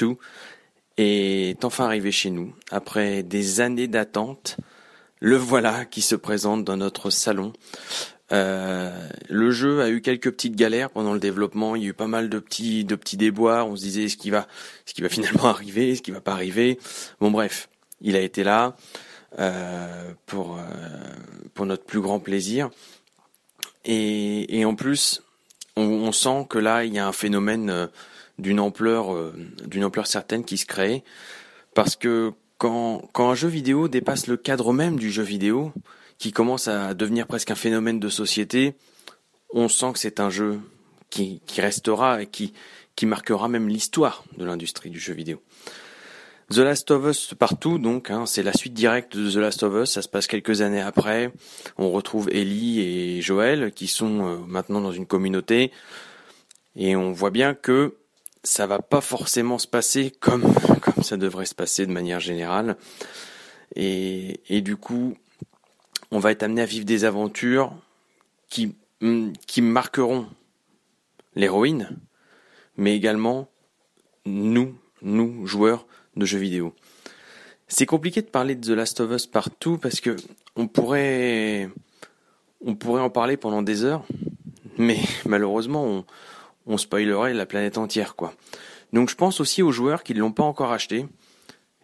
2 0.00 0.16
est 0.96 1.64
enfin 1.64 1.84
arrivé 1.84 2.10
chez 2.10 2.30
nous. 2.30 2.52
Après 2.72 3.22
des 3.22 3.60
années 3.60 3.86
d'attente, 3.86 4.56
le 5.20 5.36
voilà 5.36 5.84
qui 5.84 6.02
se 6.02 6.16
présente 6.16 6.64
dans 6.64 6.76
notre 6.76 7.10
salon. 7.10 7.52
Euh, 8.32 9.08
le 9.28 9.50
jeu 9.52 9.80
a 9.80 9.90
eu 9.90 10.00
quelques 10.00 10.32
petites 10.32 10.56
galères 10.56 10.90
pendant 10.90 11.12
le 11.12 11.20
développement. 11.20 11.76
Il 11.76 11.82
y 11.84 11.86
a 11.86 11.90
eu 11.90 11.94
pas 11.94 12.08
mal 12.08 12.28
de 12.28 12.40
petits, 12.40 12.84
de 12.84 12.98
déboires. 13.16 13.68
On 13.68 13.76
se 13.76 13.82
disait 13.82 14.08
ce 14.08 14.16
qui 14.16 14.30
va, 14.30 14.48
ce 14.86 14.94
qui 14.94 15.02
va 15.02 15.08
finalement 15.08 15.44
arriver, 15.50 15.94
ce 15.94 16.02
qui 16.02 16.10
va 16.10 16.20
pas 16.20 16.32
arriver. 16.32 16.80
Bon 17.20 17.30
bref, 17.30 17.68
il 18.00 18.16
a 18.16 18.20
été 18.20 18.42
là 18.42 18.74
euh, 19.38 20.10
euh, 20.32 20.54
pour 21.54 21.66
notre 21.66 21.84
plus 21.84 22.00
grand 22.00 22.18
plaisir. 22.18 22.70
Et, 23.84 24.58
et 24.58 24.64
en 24.64 24.74
plus, 24.74 25.22
on, 25.76 26.12
sent 26.12 26.46
que 26.48 26.58
là, 26.58 26.84
il 26.84 26.94
y 26.94 26.98
a 26.98 27.06
un 27.06 27.12
phénomène 27.12 27.70
euh, 27.70 27.86
d'une 28.38 28.60
ampleur, 28.60 29.12
euh, 29.12 29.34
d'une 29.66 29.84
ampleur 29.84 30.06
certaine 30.06 30.44
qui 30.44 30.56
se 30.56 30.66
crée, 30.66 31.02
parce 31.74 31.96
que 31.96 32.32
quand, 32.58 33.08
quand 33.12 33.30
un 33.30 33.34
jeu 33.34 33.48
vidéo 33.48 33.88
dépasse 33.88 34.26
le 34.26 34.36
cadre 34.36 34.72
même 34.72 34.96
du 34.96 35.10
jeu 35.10 35.22
vidéo, 35.22 35.72
qui 36.18 36.32
commence 36.32 36.68
à 36.68 36.94
devenir 36.94 37.26
presque 37.26 37.50
un 37.50 37.56
phénomène 37.56 37.98
de 37.98 38.08
société, 38.08 38.74
on 39.52 39.68
sent 39.68 39.92
que 39.92 39.98
c'est 39.98 40.20
un 40.20 40.30
jeu 40.30 40.60
qui, 41.10 41.40
qui 41.46 41.60
restera 41.60 42.22
et 42.22 42.26
qui, 42.26 42.52
qui 42.96 43.06
marquera 43.06 43.48
même 43.48 43.68
l'histoire 43.68 44.24
de 44.36 44.44
l'industrie 44.44 44.90
du 44.90 45.00
jeu 45.00 45.14
vidéo. 45.14 45.42
The 46.54 46.58
Last 46.58 46.92
of 46.92 47.04
Us 47.06 47.34
partout, 47.36 47.78
donc, 47.78 48.12
hein, 48.12 48.26
c'est 48.26 48.44
la 48.44 48.52
suite 48.52 48.74
directe 48.74 49.16
de 49.16 49.28
The 49.28 49.36
Last 49.36 49.64
of 49.64 49.74
Us. 49.74 49.90
Ça 49.90 50.02
se 50.02 50.08
passe 50.08 50.28
quelques 50.28 50.60
années 50.60 50.80
après. 50.80 51.32
On 51.78 51.90
retrouve 51.90 52.28
Ellie 52.30 52.78
et 52.78 53.20
Joël 53.22 53.72
qui 53.72 53.88
sont 53.88 54.24
euh, 54.24 54.36
maintenant 54.46 54.80
dans 54.80 54.92
une 54.92 55.06
communauté, 55.06 55.72
et 56.76 56.94
on 56.94 57.10
voit 57.10 57.32
bien 57.32 57.54
que 57.54 57.96
ça 58.44 58.68
va 58.68 58.78
pas 58.78 59.00
forcément 59.00 59.58
se 59.58 59.66
passer 59.66 60.12
comme 60.20 60.44
ça 61.02 61.16
devrait 61.16 61.46
se 61.46 61.56
passer 61.56 61.86
de 61.86 61.92
manière 61.92 62.20
générale. 62.20 62.76
Et, 63.74 64.40
et 64.48 64.60
du 64.60 64.76
coup, 64.76 65.16
on 66.12 66.20
va 66.20 66.30
être 66.30 66.44
amené 66.44 66.62
à 66.62 66.66
vivre 66.66 66.84
des 66.84 67.04
aventures 67.04 67.74
qui 68.48 68.76
mm, 69.00 69.32
qui 69.48 69.60
marqueront 69.60 70.28
l'héroïne, 71.34 71.98
mais 72.76 72.94
également 72.94 73.48
nous, 74.24 74.78
nous 75.02 75.48
joueurs 75.48 75.84
de 76.16 76.26
jeux 76.26 76.38
vidéo. 76.38 76.74
C'est 77.68 77.86
compliqué 77.86 78.22
de 78.22 78.26
parler 78.26 78.54
de 78.54 78.66
The 78.66 78.76
Last 78.76 79.00
of 79.00 79.10
Us 79.10 79.26
partout 79.26 79.78
parce 79.78 80.00
que 80.00 80.16
on 80.56 80.68
pourrait, 80.68 81.68
on 82.64 82.74
pourrait 82.74 83.00
en 83.00 83.10
parler 83.10 83.36
pendant 83.36 83.62
des 83.62 83.84
heures, 83.84 84.04
mais 84.78 84.98
malheureusement 85.26 85.84
on, 85.84 86.04
on 86.66 86.76
spoilerait 86.76 87.34
la 87.34 87.46
planète 87.46 87.78
entière 87.78 88.16
quoi. 88.16 88.34
Donc 88.92 89.10
je 89.10 89.16
pense 89.16 89.40
aussi 89.40 89.62
aux 89.62 89.72
joueurs 89.72 90.02
qui 90.02 90.14
ne 90.14 90.20
l'ont 90.20 90.32
pas 90.32 90.44
encore 90.44 90.72
acheté 90.72 91.06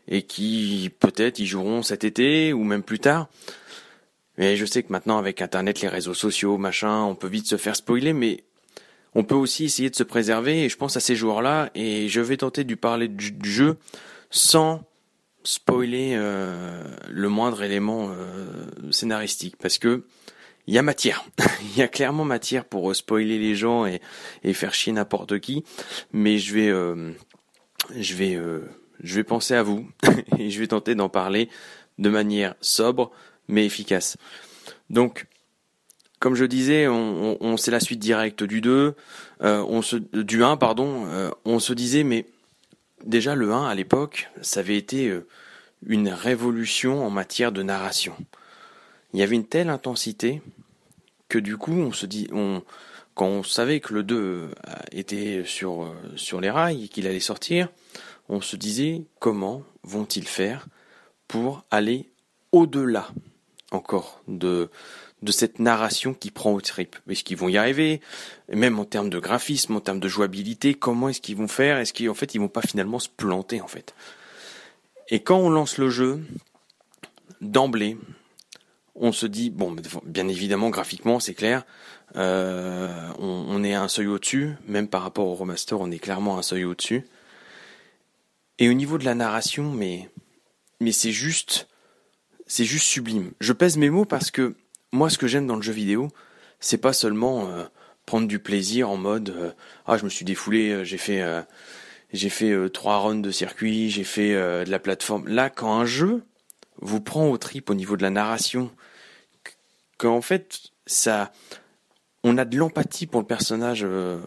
et 0.07 0.23
qui 0.23 0.91
peut-être 1.01 1.39
y 1.39 1.47
joueront 1.47 1.83
cet 1.83 2.05
été 2.05 2.53
ou 2.53 2.63
même 2.63 2.83
plus 2.83 2.99
tard. 2.99 3.29
Mais 4.39 4.57
je 4.57 4.65
sais 4.65 4.83
que 4.83 4.93
maintenant 4.93 5.19
avec 5.19 5.43
internet, 5.43 5.81
les 5.81 5.89
réseaux 5.89 6.15
sociaux, 6.15 6.57
machin, 6.57 7.03
on 7.03 7.15
peut 7.15 7.29
vite 7.29 7.47
se 7.47 7.57
faire 7.57 7.77
spoiler, 7.77 8.13
mais 8.13 8.45
on 9.15 9.25
peut 9.25 9.35
aussi 9.35 9.65
essayer 9.65 9.91
de 9.91 9.97
se 9.97 10.03
préserver 10.03 10.65
et 10.65 10.69
je 10.69 10.77
pense 10.77 10.97
à 10.97 11.01
ces 11.01 11.17
joueurs-là 11.17 11.71
et 11.75 12.09
je 12.09 12.21
vais 12.21 12.37
tenter 12.37 12.65
de 12.65 12.75
parler 12.75 13.09
du 13.09 13.51
jeu 13.51 13.77
sans 14.31 14.85
spoiler 15.43 16.15
euh, 16.15 16.85
le 17.09 17.29
moindre 17.29 17.63
élément 17.63 18.11
euh, 18.11 18.47
scénaristique 18.91 19.57
parce 19.57 19.79
que 19.79 20.05
il 20.67 20.75
y 20.75 20.79
a 20.79 20.83
matière. 20.83 21.25
Il 21.63 21.79
y 21.79 21.83
a 21.83 21.89
clairement 21.89 22.25
matière 22.25 22.65
pour 22.65 22.91
euh, 22.91 22.95
spoiler 22.95 23.39
les 23.39 23.57
gens 23.57 23.87
et, 23.87 24.01
faire 24.53 24.73
chier 24.75 24.93
n'importe 24.93 25.41
qui. 25.41 25.65
Mais 26.13 26.39
je 26.39 26.55
vais, 26.55 26.69
je 27.97 28.15
vais, 28.15 28.39
je 29.03 29.15
vais 29.15 29.25
penser 29.25 29.55
à 29.55 29.63
vous 29.63 29.89
et 30.39 30.51
je 30.51 30.61
vais 30.61 30.69
tenter 30.69 30.95
d'en 30.95 31.09
parler 31.09 31.49
de 31.99 32.09
manière 32.09 32.55
sobre 32.61 33.11
mais 33.49 33.65
efficace. 33.67 34.17
Donc, 34.91 35.27
comme 36.21 36.35
je 36.35 36.45
disais, 36.45 36.87
on, 36.87 37.39
on, 37.41 37.57
c'est 37.57 37.71
la 37.71 37.81
suite 37.81 37.99
directe 37.99 38.45
du 38.45 38.61
2, 38.61 38.95
on 39.41 39.83
se, 39.83 39.97
du 39.97 40.45
1 40.45 40.57
pardon. 40.57 41.07
on 41.45 41.59
se 41.59 41.73
disait 41.73 42.05
mais 42.05 42.27
déjà 43.05 43.35
le 43.35 43.53
1 43.53 43.67
à 43.67 43.75
l'époque, 43.75 44.31
ça 44.43 44.61
avait 44.61 44.77
été 44.77 45.09
euh, 45.09 45.27
une 45.87 46.09
révolution 46.09 47.05
en 47.05 47.11
matière 47.11 47.53
de 47.53 47.63
narration. 47.63 48.15
Il 49.13 49.21
y 49.21 49.23
avait 49.23 49.37
une 49.37 49.47
telle 49.47 49.71
intensité 49.71 50.43
que 51.29 51.39
du 51.39 51.57
coup, 51.57 51.73
on 51.73 51.93
se 51.93 52.07
dit, 52.07 52.29
quand 53.15 53.27
on 53.27 53.43
savait 53.43 53.81
que 53.81 53.95
le 53.95 54.03
2 54.03 54.17
euh, 54.17 54.49
était 54.93 55.45
sur, 55.45 55.85
euh, 55.85 55.95
sur 56.17 56.41
les 56.41 56.51
rails 56.51 56.85
et 56.85 56.89
qu'il 56.89 57.07
allait 57.07 57.21
sortir, 57.21 57.69
on 58.29 58.41
se 58.41 58.57
disait 58.57 59.03
comment 59.19 59.63
vont-ils 59.83 60.29
faire 60.29 60.67
pour 61.29 61.65
aller 61.71 62.11
au-delà 62.53 63.09
encore 63.71 64.21
de, 64.27 64.69
de 65.23 65.33
cette 65.33 65.59
narration 65.59 66.15
qui 66.15 66.31
prend 66.31 66.53
au 66.53 66.61
trip. 66.61 66.97
Est-ce 67.09 67.25
qu'ils 67.25 67.37
vont 67.37 67.49
y 67.49 67.59
arriver? 67.59 68.01
Même 68.53 68.79
en 68.79 68.85
termes 68.85 69.11
de 69.11 69.19
graphisme, 69.19 69.77
en 69.77 69.81
termes 69.81 70.01
de 70.01 70.09
jouabilité, 70.09 70.75
comment 70.75 71.09
est-ce 71.09 71.21
qu'ils 71.21 71.37
vont 71.37 71.49
faire? 71.49 71.79
Est-ce 71.79 71.93
qu'en 71.93 72.15
fait 72.15 72.35
ils 72.35 72.41
vont 72.41 72.49
pas 72.49 72.63
finalement 72.63 72.99
se 72.99 73.09
planter 73.09 73.61
en 73.61 73.69
fait? 73.69 73.95
Et 75.09 75.21
quand 75.21 75.39
on 75.39 75.51
lance 75.51 75.77
le 75.77 75.91
jeu, 75.91 76.21
d'emblée, 77.41 77.97
on 78.95 79.13
se 79.13 79.27
dit 79.27 79.51
bon, 79.51 79.75
bien 80.05 80.29
évidemment 80.29 80.71
graphiquement 80.71 81.21
c'est 81.21 81.35
clair, 81.35 81.65
euh, 82.17 83.09
on, 83.19 83.47
on, 83.49 83.65
est 83.65 83.75
un 83.75 83.89
seuil 83.89 84.07
au-dessus, 84.09 84.55
même 84.67 84.89
par 84.89 85.03
rapport 85.03 85.27
au 85.27 85.35
remaster, 85.35 85.81
on 85.81 85.91
est 85.91 85.99
clairement 85.99 86.39
un 86.39 86.43
seuil 86.43 86.65
au-dessus. 86.65 87.07
Et 88.59 88.69
au 88.69 88.73
niveau 88.73 88.99
de 88.99 89.05
la 89.05 89.15
narration, 89.15 89.71
mais 89.71 90.09
mais 90.81 90.93
c'est 90.93 91.13
juste 91.13 91.69
c'est 92.47 92.65
juste 92.65 92.87
sublime. 92.87 93.33
Je 93.41 93.53
pèse 93.53 93.77
mes 93.77 93.91
mots 93.91 94.05
parce 94.05 94.31
que 94.31 94.57
moi, 94.93 95.11
ce 95.11 95.19
que 95.19 95.27
j'aime 95.27 95.47
dans 95.47 95.57
le 95.57 95.63
jeu 95.63 95.73
vidéo, 95.73 96.09
c'est 96.59 96.79
pas 96.79 96.93
seulement 96.93 97.49
euh, 97.49 97.65
prendre 98.07 98.27
du 98.27 98.39
plaisir 98.39 98.91
en 98.91 98.97
mode 98.97 99.31
euh, 99.31 99.53
ah 99.87 99.97
je 99.97 100.05
me 100.05 100.11
suis 100.11 100.25
défoulé, 100.25 100.71
euh, 100.71 100.85
j'ai 100.85 100.99
fait 100.99 101.25
j'ai 102.13 102.29
fait 102.29 102.71
trois 102.71 102.99
runs 102.99 103.21
de 103.21 103.31
circuit, 103.31 103.89
j'ai 103.89 104.05
fait 104.05 104.35
de 104.35 104.71
la 104.71 104.79
plateforme. 104.81 105.29
Là, 105.29 105.49
quand 105.49 105.73
un 105.73 105.87
jeu 105.87 106.25
vous 106.81 107.01
prend 107.01 107.29
au 107.31 107.39
trip 107.39 107.71
au 107.71 107.75
niveau 107.75 107.97
de 107.97 108.03
la 108.03 108.11
narration, 108.11 108.71
qu'en 109.97 110.21
fait 110.21 110.71
ça 110.87 111.31
on 112.25 112.37
a 112.37 112.45
de 112.45 112.57
l'empathie 112.59 113.07
pour 113.07 113.21
le 113.21 113.27
personnage 113.27 113.87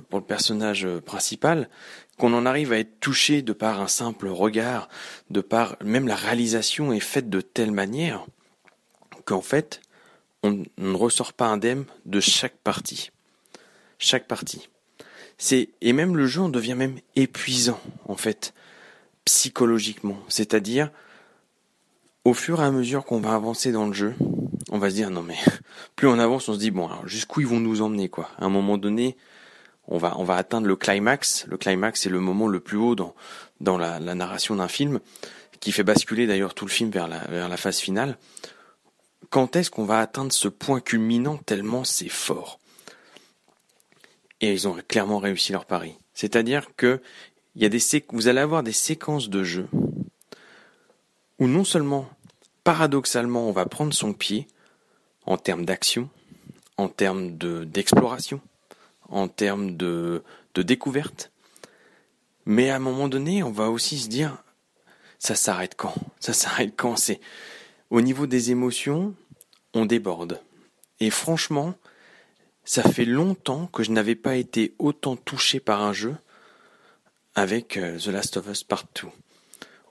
pour 0.09 0.19
le 0.19 0.25
personnage 0.25 0.87
principal 1.05 1.69
qu'on 2.17 2.33
en 2.33 2.45
arrive 2.45 2.71
à 2.71 2.79
être 2.79 2.99
touché 3.01 3.41
de 3.41 3.53
par 3.53 3.81
un 3.81 3.87
simple 3.87 4.29
regard, 4.29 4.87
de 5.29 5.41
par 5.41 5.75
même 5.83 6.07
la 6.07 6.15
réalisation 6.15 6.93
est 6.93 7.01
faite 7.01 7.29
de 7.29 7.41
telle 7.41 7.71
manière 7.71 8.25
qu'en 9.25 9.41
fait 9.41 9.81
on 10.43 10.63
ne 10.77 10.95
ressort 10.95 11.33
pas 11.33 11.47
indemne 11.47 11.85
de 12.05 12.19
chaque 12.19 12.57
partie. 12.57 13.11
Chaque 13.97 14.27
partie. 14.27 14.69
C'est 15.37 15.69
et 15.81 15.93
même 15.93 16.15
le 16.15 16.27
jeu 16.27 16.41
en 16.41 16.49
devient 16.49 16.75
même 16.75 16.99
épuisant 17.15 17.79
en 18.07 18.15
fait 18.15 18.53
psychologiquement, 19.25 20.19
c'est-à-dire 20.27 20.91
au 22.25 22.33
fur 22.33 22.61
et 22.61 22.65
à 22.65 22.71
mesure 22.71 23.05
qu'on 23.05 23.19
va 23.19 23.33
avancer 23.33 23.71
dans 23.71 23.87
le 23.87 23.93
jeu, 23.93 24.15
on 24.69 24.77
va 24.77 24.89
se 24.89 24.95
dire 24.95 25.09
non 25.09 25.23
mais 25.23 25.37
plus 25.95 26.07
on 26.07 26.19
avance, 26.19 26.49
on 26.49 26.53
se 26.53 26.59
dit 26.59 26.71
bon 26.71 26.87
alors 26.87 27.07
jusqu'où 27.07 27.41
ils 27.41 27.47
vont 27.47 27.59
nous 27.59 27.81
emmener 27.81 28.09
quoi? 28.09 28.29
À 28.37 28.45
un 28.45 28.49
moment 28.49 28.77
donné, 28.77 29.17
on 29.87 29.97
va 29.97 30.15
on 30.17 30.23
va 30.23 30.35
atteindre 30.35 30.67
le 30.67 30.75
climax. 30.75 31.45
Le 31.47 31.57
climax 31.57 32.01
c'est 32.01 32.09
le 32.09 32.19
moment 32.19 32.47
le 32.47 32.59
plus 32.59 32.77
haut 32.77 32.95
dans 32.95 33.15
dans 33.61 33.77
la, 33.77 33.99
la 33.99 34.15
narration 34.15 34.55
d'un 34.55 34.67
film 34.67 34.99
qui 35.61 35.71
fait 35.71 35.83
basculer 35.83 36.27
d'ailleurs 36.27 36.53
tout 36.53 36.65
le 36.65 36.71
film 36.71 36.91
vers 36.91 37.07
la 37.07 37.19
vers 37.29 37.47
la 37.47 37.57
phase 37.57 37.79
finale 37.79 38.17
quand 39.29 39.55
est-ce 39.55 39.71
qu'on 39.71 39.85
va 39.85 39.99
atteindre 39.99 40.31
ce 40.31 40.47
point 40.47 40.79
culminant 40.79 41.37
tellement 41.37 41.83
c'est 41.83 42.09
fort? 42.09 42.59
Et 44.41 44.51
ils 44.51 44.67
ont 44.67 44.77
clairement 44.87 45.19
réussi 45.19 45.51
leur 45.51 45.65
pari. 45.65 45.95
C'est-à-dire 46.13 46.75
que 46.75 47.01
y 47.55 47.65
a 47.65 47.69
des 47.69 47.81
vous 48.09 48.27
allez 48.27 48.41
avoir 48.41 48.63
des 48.63 48.73
séquences 48.73 49.29
de 49.29 49.43
jeu 49.43 49.67
où 51.39 51.47
non 51.47 51.63
seulement, 51.63 52.09
paradoxalement, 52.63 53.47
on 53.47 53.51
va 53.51 53.65
prendre 53.65 53.93
son 53.93 54.13
pied 54.13 54.47
en 55.25 55.37
termes 55.37 55.65
d'action, 55.65 56.09
en 56.77 56.87
termes 56.87 57.37
de 57.37 57.63
d'exploration, 57.63 58.41
en 59.09 59.27
termes 59.27 59.75
de, 59.75 60.23
de 60.53 60.61
découverte, 60.61 61.31
mais 62.45 62.69
à 62.69 62.75
un 62.75 62.79
moment 62.79 63.07
donné, 63.07 63.43
on 63.43 63.51
va 63.51 63.69
aussi 63.69 63.99
se 63.99 64.09
dire, 64.09 64.43
ça 65.19 65.35
s'arrête 65.35 65.75
quand? 65.75 65.95
Ça 66.19 66.33
s'arrête 66.33 66.73
quand? 66.75 66.97
C'est 66.97 67.21
au 67.93 68.01
niveau 68.01 68.25
des 68.25 68.49
émotions, 68.49 69.13
on 69.75 69.85
déborde. 69.85 70.41
Et 70.99 71.11
franchement, 71.11 71.75
ça 72.65 72.81
fait 72.81 73.05
longtemps 73.05 73.67
que 73.67 73.83
je 73.83 73.91
n'avais 73.91 74.15
pas 74.15 74.35
été 74.35 74.73
autant 74.79 75.15
touché 75.15 75.59
par 75.59 75.83
un 75.83 75.93
jeu 75.93 76.15
avec 77.35 77.77
euh, 77.77 77.99
The 77.99 78.07
Last 78.07 78.37
of 78.37 78.47
Us 78.47 78.63
Partout. 78.63 79.11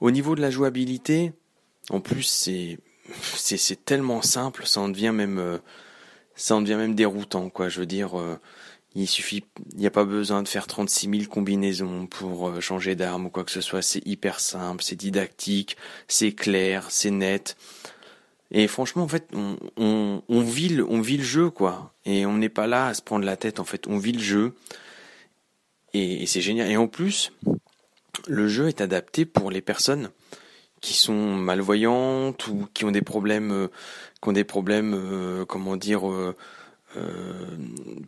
Au 0.01 0.11
niveau 0.11 0.35
de 0.35 0.41
la 0.41 0.51
jouabilité, 0.51 1.31
en 1.89 2.01
plus 2.01 2.23
c'est 2.23 2.77
c'est 3.35 3.85
tellement 3.85 4.21
simple, 4.21 4.65
ça 4.65 4.81
en 4.81 4.89
devient 4.89 5.11
même 5.13 5.39
euh, 5.39 5.59
ça 6.35 6.55
en 6.55 6.61
devient 6.61 6.75
même 6.75 6.95
déroutant 6.95 7.49
quoi. 7.49 7.69
Je 7.69 7.79
veux 7.79 7.85
dire, 7.85 8.19
euh, 8.19 8.37
il 8.95 9.07
suffit, 9.07 9.45
il 9.71 9.79
n'y 9.79 9.87
a 9.87 9.91
pas 9.91 10.03
besoin 10.03 10.43
de 10.43 10.49
faire 10.49 10.67
36 10.67 11.09
000 11.09 11.31
combinaisons 11.31 12.07
pour 12.07 12.61
changer 12.61 12.95
d'arme 12.95 13.27
ou 13.27 13.29
quoi 13.29 13.45
que 13.45 13.51
ce 13.51 13.61
soit. 13.61 13.81
C'est 13.81 14.05
hyper 14.05 14.41
simple, 14.41 14.83
c'est 14.83 14.97
didactique, 14.97 15.77
c'est 16.09 16.33
clair, 16.33 16.91
c'est 16.91 17.11
net. 17.11 17.55
Et 18.53 18.67
franchement, 18.67 19.03
en 19.03 19.07
fait, 19.07 19.29
on, 19.77 20.21
vit 20.29 20.69
le 20.69 21.23
jeu, 21.23 21.49
quoi. 21.49 21.93
Et 22.05 22.27
on 22.27 22.37
n'est 22.37 22.49
pas 22.49 22.67
là 22.67 22.87
à 22.87 22.93
se 22.93 23.01
prendre 23.01 23.25
la 23.25 23.35
tête, 23.35 23.59
en 23.59 23.63
fait. 23.63 23.87
On 23.87 23.97
vit 23.97 24.11
le 24.11 24.19
jeu. 24.19 24.53
Et, 25.93 26.25
c'est 26.27 26.41
génial. 26.41 26.69
Et 26.69 26.77
en 26.77 26.87
plus, 26.87 27.33
le 28.27 28.47
jeu 28.47 28.67
est 28.67 28.79
adapté 28.79 29.25
pour 29.25 29.49
les 29.49 29.61
personnes 29.61 30.11
qui 30.81 30.93
sont 30.93 31.35
malvoyantes 31.35 32.47
ou 32.47 32.67
qui 32.75 32.85
ont 32.85 32.91
des 32.91 33.01
problèmes, 33.01 33.51
euh, 33.51 33.67
qui 34.21 34.29
ont 34.29 34.33
des 34.33 34.43
problèmes, 34.43 34.93
euh, 34.93 35.45
comment 35.45 35.75
dire, 35.75 36.07
euh, 36.07 36.35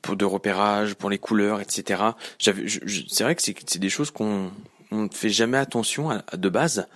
pour 0.03 0.15
de 0.15 0.25
repérage, 0.25 0.93
pour 0.93 1.09
les 1.09 1.17
couleurs, 1.17 1.59
etc. 1.59 2.03
C'est 2.37 3.23
vrai 3.23 3.33
que 3.33 3.41
c'est 3.41 3.79
des 3.79 3.89
choses 3.89 4.11
qu'on 4.11 4.51
ne 4.91 5.07
fait 5.09 5.29
jamais 5.29 5.57
attention 5.57 6.11
à, 6.11 6.21
de 6.37 6.49
base. 6.49 6.87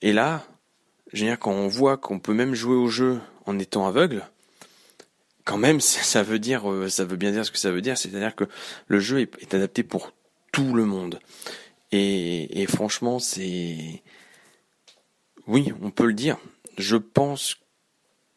Et 0.00 0.12
là, 0.12 0.44
je 1.12 1.20
veux 1.20 1.30
dire, 1.30 1.38
quand 1.38 1.52
on 1.52 1.68
voit 1.68 1.96
qu'on 1.96 2.18
peut 2.18 2.34
même 2.34 2.54
jouer 2.54 2.76
au 2.76 2.88
jeu 2.88 3.20
en 3.46 3.58
étant 3.58 3.86
aveugle, 3.86 4.24
quand 5.44 5.58
même, 5.58 5.80
ça 5.80 6.22
veut 6.22 6.38
dire, 6.38 6.70
euh, 6.70 6.88
ça 6.88 7.04
veut 7.04 7.16
bien 7.16 7.32
dire 7.32 7.44
ce 7.44 7.50
que 7.50 7.58
ça 7.58 7.70
veut 7.70 7.82
dire, 7.82 7.96
c'est-à-dire 7.96 8.34
que 8.34 8.44
le 8.88 9.00
jeu 9.00 9.20
est, 9.20 9.54
adapté 9.54 9.82
pour 9.82 10.12
tout 10.52 10.74
le 10.74 10.84
monde. 10.84 11.20
Et, 11.92 12.62
et 12.62 12.66
franchement, 12.66 13.18
c'est, 13.18 14.02
oui, 15.46 15.72
on 15.82 15.90
peut 15.90 16.06
le 16.06 16.14
dire. 16.14 16.36
Je 16.78 16.96
pense 16.96 17.56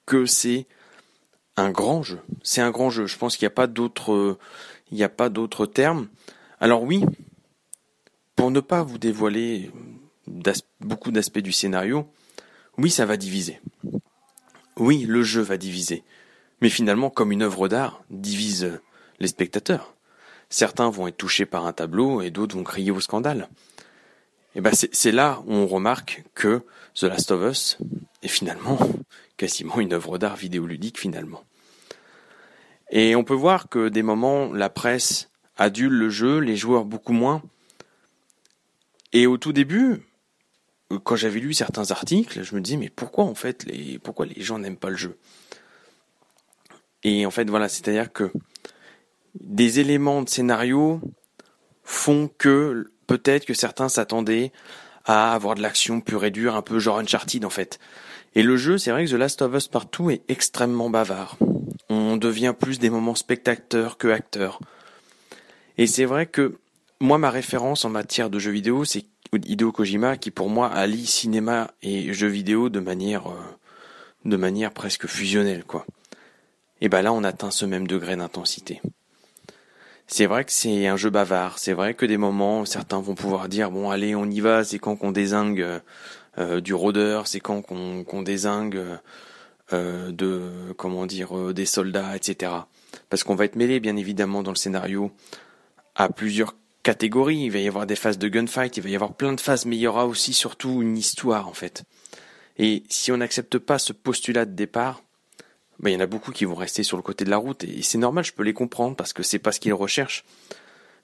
que 0.05 0.25
c'est 0.25 0.67
un 1.55 1.71
grand 1.71 2.03
jeu. 2.03 2.19
C'est 2.43 2.61
un 2.61 2.71
grand 2.71 2.89
jeu. 2.89 3.05
Je 3.05 3.17
pense 3.17 3.35
qu'il 3.35 3.45
n'y 3.45 3.51
a 3.51 3.55
pas 3.55 3.67
d'autres, 3.67 4.37
il 4.91 4.97
n'y 4.97 5.03
a 5.03 5.09
pas 5.09 5.29
d'autres 5.29 5.65
termes. 5.65 6.07
Alors 6.59 6.83
oui, 6.83 7.03
pour 8.35 8.51
ne 8.51 8.59
pas 8.59 8.83
vous 8.83 8.97
dévoiler 8.97 9.71
beaucoup 10.79 11.11
d'aspects 11.11 11.39
du 11.39 11.51
scénario, 11.51 12.07
oui, 12.79 12.89
ça 12.89 13.05
va 13.05 13.17
diviser. 13.17 13.59
Oui, 14.77 15.05
le 15.07 15.23
jeu 15.23 15.41
va 15.41 15.57
diviser 15.57 16.03
mais 16.61 16.69
finalement 16.69 17.09
comme 17.09 17.31
une 17.31 17.41
œuvre 17.41 17.67
d'art 17.67 18.03
divise 18.09 18.79
les 19.19 19.27
spectateurs. 19.27 19.93
Certains 20.49 20.89
vont 20.89 21.07
être 21.07 21.17
touchés 21.17 21.45
par 21.45 21.65
un 21.65 21.73
tableau 21.73 22.21
et 22.21 22.31
d'autres 22.31 22.55
vont 22.55 22.63
crier 22.63 22.91
au 22.91 22.99
scandale. 22.99 23.49
Et 24.55 24.61
ben 24.61 24.71
c'est 24.73 25.11
là 25.11 25.41
où 25.45 25.53
on 25.53 25.67
remarque 25.67 26.23
que 26.33 26.63
The 26.95 27.03
Last 27.03 27.31
of 27.31 27.51
Us 27.51 27.77
est 28.23 28.27
finalement 28.27 28.79
quasiment 29.37 29.79
une 29.79 29.93
œuvre 29.93 30.17
d'art 30.17 30.35
vidéoludique 30.35 30.99
finalement. 30.99 31.43
Et 32.89 33.15
on 33.15 33.23
peut 33.23 33.35
voir 33.35 33.69
que 33.69 33.89
des 33.89 34.01
moments 34.01 34.51
la 34.51 34.69
presse 34.69 35.29
adule 35.55 35.93
le 35.93 36.09
jeu, 36.09 36.39
les 36.39 36.57
joueurs 36.57 36.85
beaucoup 36.85 37.13
moins. 37.13 37.43
Et 39.13 39.27
au 39.27 39.37
tout 39.37 39.53
début, 39.53 40.01
quand 41.03 41.15
j'avais 41.15 41.39
lu 41.39 41.53
certains 41.53 41.91
articles, 41.91 42.43
je 42.43 42.55
me 42.55 42.61
disais 42.61 42.77
mais 42.77 42.89
pourquoi 42.89 43.25
en 43.25 43.35
fait 43.35 43.63
les 43.65 43.99
pourquoi 43.99 44.25
les 44.25 44.41
gens 44.41 44.59
n'aiment 44.59 44.77
pas 44.77 44.89
le 44.89 44.97
jeu? 44.97 45.17
Et 47.03 47.25
en 47.25 47.31
fait, 47.31 47.49
voilà, 47.49 47.69
c'est-à-dire 47.69 48.11
que 48.11 48.31
des 49.39 49.79
éléments 49.79 50.21
de 50.21 50.29
scénario 50.29 50.99
font 51.83 52.29
que 52.37 52.91
peut-être 53.07 53.45
que 53.45 53.53
certains 53.53 53.89
s'attendaient 53.89 54.51
à 55.05 55.33
avoir 55.33 55.55
de 55.55 55.61
l'action 55.61 56.01
pure 56.01 56.25
et 56.25 56.31
dure, 56.31 56.55
un 56.55 56.61
peu 56.61 56.79
genre 56.79 56.99
Uncharted 56.99 57.45
en 57.45 57.49
fait. 57.49 57.79
Et 58.35 58.43
le 58.43 58.57
jeu, 58.57 58.77
c'est 58.77 58.91
vrai 58.91 59.05
que 59.05 59.11
The 59.11 59.13
Last 59.13 59.41
of 59.41 59.55
Us 59.55 59.67
Partout 59.67 60.11
est 60.11 60.21
extrêmement 60.27 60.89
bavard. 60.89 61.37
On 61.89 62.17
devient 62.17 62.53
plus 62.57 62.77
des 62.77 62.89
moments 62.89 63.15
spectateurs 63.15 63.97
que 63.97 64.07
acteurs. 64.09 64.59
Et 65.77 65.87
c'est 65.87 66.05
vrai 66.05 66.25
que 66.27 66.59
moi, 66.99 67.17
ma 67.17 67.31
référence 67.31 67.85
en 67.85 67.89
matière 67.89 68.29
de 68.29 68.37
jeux 68.37 68.51
vidéo, 68.51 68.85
c'est 68.85 69.05
Hideo 69.33 69.71
Kojima, 69.71 70.17
qui 70.17 70.31
pour 70.31 70.49
moi 70.49 70.71
allie 70.71 71.05
cinéma 71.05 71.71
et 71.81 72.13
jeux 72.13 72.27
vidéo 72.27 72.69
de 72.69 72.79
manière, 72.79 73.27
euh, 73.27 73.39
de 74.25 74.37
manière 74.37 74.71
presque 74.71 75.07
fusionnelle, 75.07 75.63
quoi 75.63 75.85
et 76.81 76.89
ben 76.89 77.01
là 77.01 77.13
on 77.13 77.23
atteint 77.23 77.51
ce 77.51 77.65
même 77.65 77.87
degré 77.87 78.15
d'intensité. 78.15 78.81
C'est 80.07 80.25
vrai 80.25 80.43
que 80.43 80.51
c'est 80.51 80.87
un 80.87 80.97
jeu 80.97 81.11
bavard, 81.11 81.59
c'est 81.59 81.73
vrai 81.73 81.93
que 81.93 82.05
des 82.05 82.17
moments 82.17 82.65
certains 82.65 82.99
vont 82.99 83.15
pouvoir 83.15 83.47
dire 83.47 83.71
bon 83.71 83.89
allez 83.89 84.15
on 84.15 84.25
y 84.25 84.39
va, 84.39 84.63
c'est 84.63 84.79
quand 84.79 84.95
qu'on 84.95 85.11
désingue 85.11 85.65
euh, 86.37 86.61
du 86.61 86.73
rôdeur, 86.73 87.27
c'est 87.27 87.39
quand 87.39 87.61
qu'on 87.61 88.03
qu'on 88.03 88.21
désingue 88.21 88.81
euh, 89.73 90.11
de 90.11 90.41
comment 90.77 91.05
dire 91.05 91.37
euh, 91.37 91.53
des 91.53 91.65
soldats, 91.65 92.15
etc. 92.15 92.51
Parce 93.09 93.23
qu'on 93.23 93.35
va 93.35 93.45
être 93.45 93.55
mêlé 93.55 93.79
bien 93.79 93.95
évidemment 93.97 94.41
dans 94.41 94.51
le 94.51 94.57
scénario 94.57 95.11
à 95.95 96.09
plusieurs 96.09 96.55
catégories. 96.83 97.45
Il 97.45 97.51
va 97.51 97.59
y 97.59 97.67
avoir 97.67 97.85
des 97.85 97.95
phases 97.95 98.17
de 98.17 98.27
gunfight, 98.27 98.77
il 98.77 98.83
va 98.83 98.89
y 98.89 98.95
avoir 98.95 99.13
plein 99.13 99.33
de 99.33 99.41
phases, 99.41 99.65
mais 99.65 99.75
il 99.75 99.81
y 99.81 99.87
aura 99.87 100.05
aussi 100.05 100.33
surtout 100.33 100.81
une 100.81 100.97
histoire 100.97 101.47
en 101.47 101.53
fait. 101.53 101.83
Et 102.57 102.83
si 102.89 103.11
on 103.11 103.17
n'accepte 103.17 103.57
pas 103.57 103.79
ce 103.79 103.93
postulat 103.93 104.45
de 104.45 104.53
départ, 104.53 105.01
bah, 105.79 105.89
il 105.89 105.93
y 105.93 105.95
en 105.95 106.01
a 106.01 106.07
beaucoup 106.07 106.31
qui 106.31 106.45
vont 106.45 106.55
rester 106.55 106.83
sur 106.83 106.97
le 106.97 107.03
côté 107.03 107.23
de 107.23 107.29
la 107.29 107.37
route 107.37 107.63
et 107.63 107.81
c'est 107.81 107.97
normal, 107.97 108.25
je 108.25 108.33
peux 108.33 108.43
les 108.43 108.53
comprendre 108.53 108.95
parce 108.95 109.13
que 109.13 109.23
c'est 109.23 109.39
pas 109.39 109.53
ce 109.53 109.59
qu'ils 109.59 109.73
recherchent. 109.73 110.25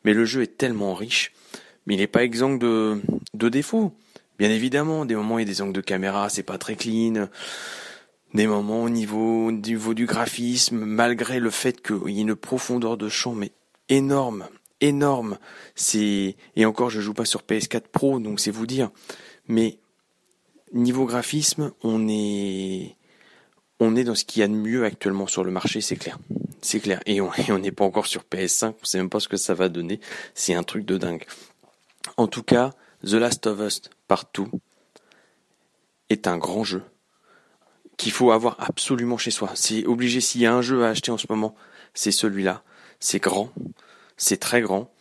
Mais 0.04 0.14
le 0.14 0.26
jeu 0.26 0.44
est 0.44 0.58
tellement 0.58 0.94
riche, 0.94 1.32
mais 1.86 1.96
il 1.96 1.98
n'est 1.98 2.08
pas 2.08 2.24
exempt 2.24 2.58
de, 2.58 3.02
défauts. 3.34 3.94
Bien 4.38 4.50
évidemment, 4.50 5.06
des 5.06 5.16
moments 5.16 5.40
il 5.40 5.44
y 5.44 5.50
a 5.50 5.52
des 5.52 5.62
angles 5.62 5.74
de 5.74 5.82
caméra, 5.82 6.30
c'est 6.30 6.44
pas 6.44 6.58
très 6.58 6.76
clean. 6.76 7.30
Des 8.34 8.48
moments 8.48 8.84
au 8.84 8.90
niveau, 8.90 9.48
au 9.48 9.52
niveau 9.54 9.94
du 9.94 10.06
graphisme, 10.06 10.78
malgré 10.78 11.40
le 11.40 11.50
fait 11.50 11.82
qu'il 11.82 12.10
y 12.10 12.20
ait 12.20 12.22
une 12.22 12.36
profondeur 12.36 12.98
de 12.98 13.08
champ, 13.08 13.34
mais 13.34 13.54
énorme, 13.88 14.46
énorme. 14.82 15.38
C'est, 15.76 16.36
et 16.56 16.66
encore, 16.66 16.90
je 16.90 17.02
joue 17.02 17.14
pas 17.14 17.26
sur 17.26 17.42
PS4 17.42 17.88
Pro, 17.92 18.20
donc 18.20 18.40
c'est 18.40 18.52
vous 18.52 18.68
dire. 18.68 18.92
Mais, 19.48 19.80
niveau 20.74 21.06
graphisme, 21.06 21.72
on 21.84 22.08
est, 22.08 22.96
on 23.80 23.96
est 23.96 24.04
dans 24.04 24.16
ce 24.16 24.26
qu'il 24.26 24.42
y 24.42 24.44
a 24.44 24.48
de 24.48 24.54
mieux 24.54 24.86
actuellement 24.86 25.28
sur 25.28 25.44
le 25.44 25.52
marché, 25.52 25.82
c'est 25.82 25.96
clair. 25.96 26.18
C'est 26.62 26.80
clair. 26.80 27.02
Et 27.06 27.22
on 27.22 27.60
n'est 27.60 27.72
pas 27.72 27.86
encore 27.86 28.08
sur 28.08 28.24
PS5, 28.24 28.76
on 28.82 28.86
sait 28.86 28.98
même 28.98 29.10
pas 29.10 29.20
ce 29.20 29.28
que 29.28 29.38
ça 29.38 29.54
va 29.54 29.70
donner. 29.70 30.00
C'est 30.34 30.54
un 30.54 30.64
truc 30.64 30.86
de 30.86 30.98
dingue. 30.98 31.26
En 32.18 32.28
tout 32.28 32.44
cas, 32.44 32.72
The 33.04 33.14
Last 33.14 33.48
of 33.48 33.60
Us 33.60 33.82
Partout 34.08 34.50
est 36.10 36.28
un 36.28 36.38
grand 36.38 36.64
jeu 36.64 36.84
qu'il 37.98 38.12
faut 38.12 38.32
avoir 38.32 38.58
absolument 38.60 39.18
chez 39.18 39.32
soi. 39.32 39.52
C'est 39.56 39.86
obligé, 39.86 40.22
s'il 40.22 40.42
y 40.42 40.46
a 40.46 40.54
un 40.54 40.62
jeu 40.62 40.84
à 40.84 40.90
acheter 40.90 41.12
en 41.12 41.18
ce 41.18 41.28
moment, 41.30 41.56
c'est 41.94 42.12
celui-là. 42.12 42.64
C'est 43.00 43.20
grand, 43.20 43.52
c'est 44.18 44.38
très 44.38 44.62
grand. 44.62 44.92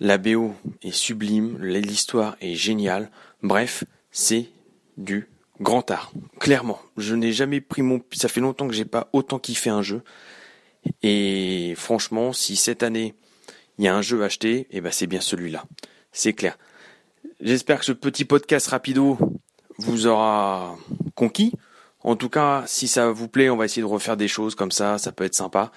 La 0.00 0.18
BO 0.18 0.54
est 0.82 0.92
sublime, 0.92 1.58
l'histoire 1.62 2.36
est 2.40 2.54
géniale. 2.54 3.10
Bref, 3.42 3.84
c'est 4.10 4.48
du 4.96 5.28
grand 5.60 5.90
art, 5.90 6.12
clairement. 6.40 6.80
Je 6.96 7.14
n'ai 7.14 7.32
jamais 7.32 7.60
pris 7.60 7.82
mon, 7.82 8.02
ça 8.12 8.28
fait 8.28 8.40
longtemps 8.40 8.66
que 8.66 8.74
j'ai 8.74 8.84
pas 8.84 9.08
autant 9.12 9.38
kiffé 9.38 9.70
un 9.70 9.82
jeu. 9.82 10.02
Et 11.02 11.74
franchement, 11.76 12.32
si 12.32 12.56
cette 12.56 12.82
année 12.82 13.14
il 13.78 13.84
y 13.84 13.88
a 13.88 13.94
un 13.94 14.02
jeu 14.02 14.22
acheté, 14.22 14.60
et 14.60 14.66
eh 14.72 14.80
ben 14.80 14.92
c'est 14.92 15.06
bien 15.06 15.20
celui-là. 15.20 15.64
C'est 16.12 16.32
clair. 16.32 16.58
J'espère 17.40 17.78
que 17.78 17.84
ce 17.84 17.92
petit 17.92 18.24
podcast 18.24 18.68
rapido 18.68 19.18
vous 19.78 20.06
aura 20.06 20.76
conquis. 21.14 21.52
En 22.00 22.16
tout 22.16 22.28
cas, 22.28 22.64
si 22.66 22.88
ça 22.88 23.10
vous 23.10 23.28
plaît, 23.28 23.48
on 23.48 23.56
va 23.56 23.64
essayer 23.64 23.82
de 23.82 23.86
refaire 23.86 24.16
des 24.16 24.28
choses 24.28 24.54
comme 24.54 24.70
ça, 24.70 24.98
ça 24.98 25.12
peut 25.12 25.24
être 25.24 25.34
sympa. 25.34 25.72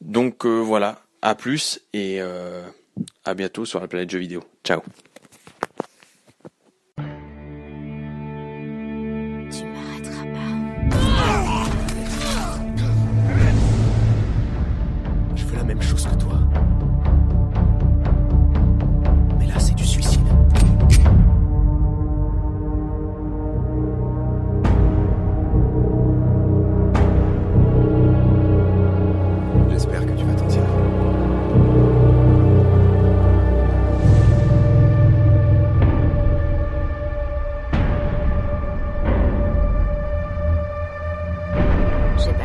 Donc 0.00 0.44
euh, 0.44 0.58
voilà, 0.58 1.02
à 1.22 1.34
plus 1.34 1.80
et 1.92 2.20
euh, 2.20 2.62
à 3.24 3.34
bientôt 3.34 3.64
sur 3.64 3.80
la 3.80 3.88
planète 3.88 4.10
jeux 4.10 4.18
vidéo. 4.18 4.42
Ciao. 4.64 4.82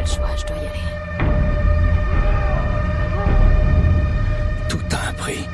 je 0.06 0.46
dois 0.46 0.58
y 0.58 0.68
aller. 0.68 0.80
Tout 4.70 4.80
a 4.92 5.10
un 5.10 5.14
prix. 5.14 5.48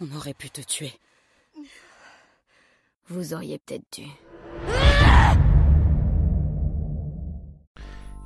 On 0.00 0.16
aurait 0.16 0.34
pu 0.34 0.50
te 0.50 0.60
tuer. 0.60 0.92
Vous 3.08 3.34
auriez 3.34 3.58
peut-être 3.58 3.82
dû. 3.92 4.04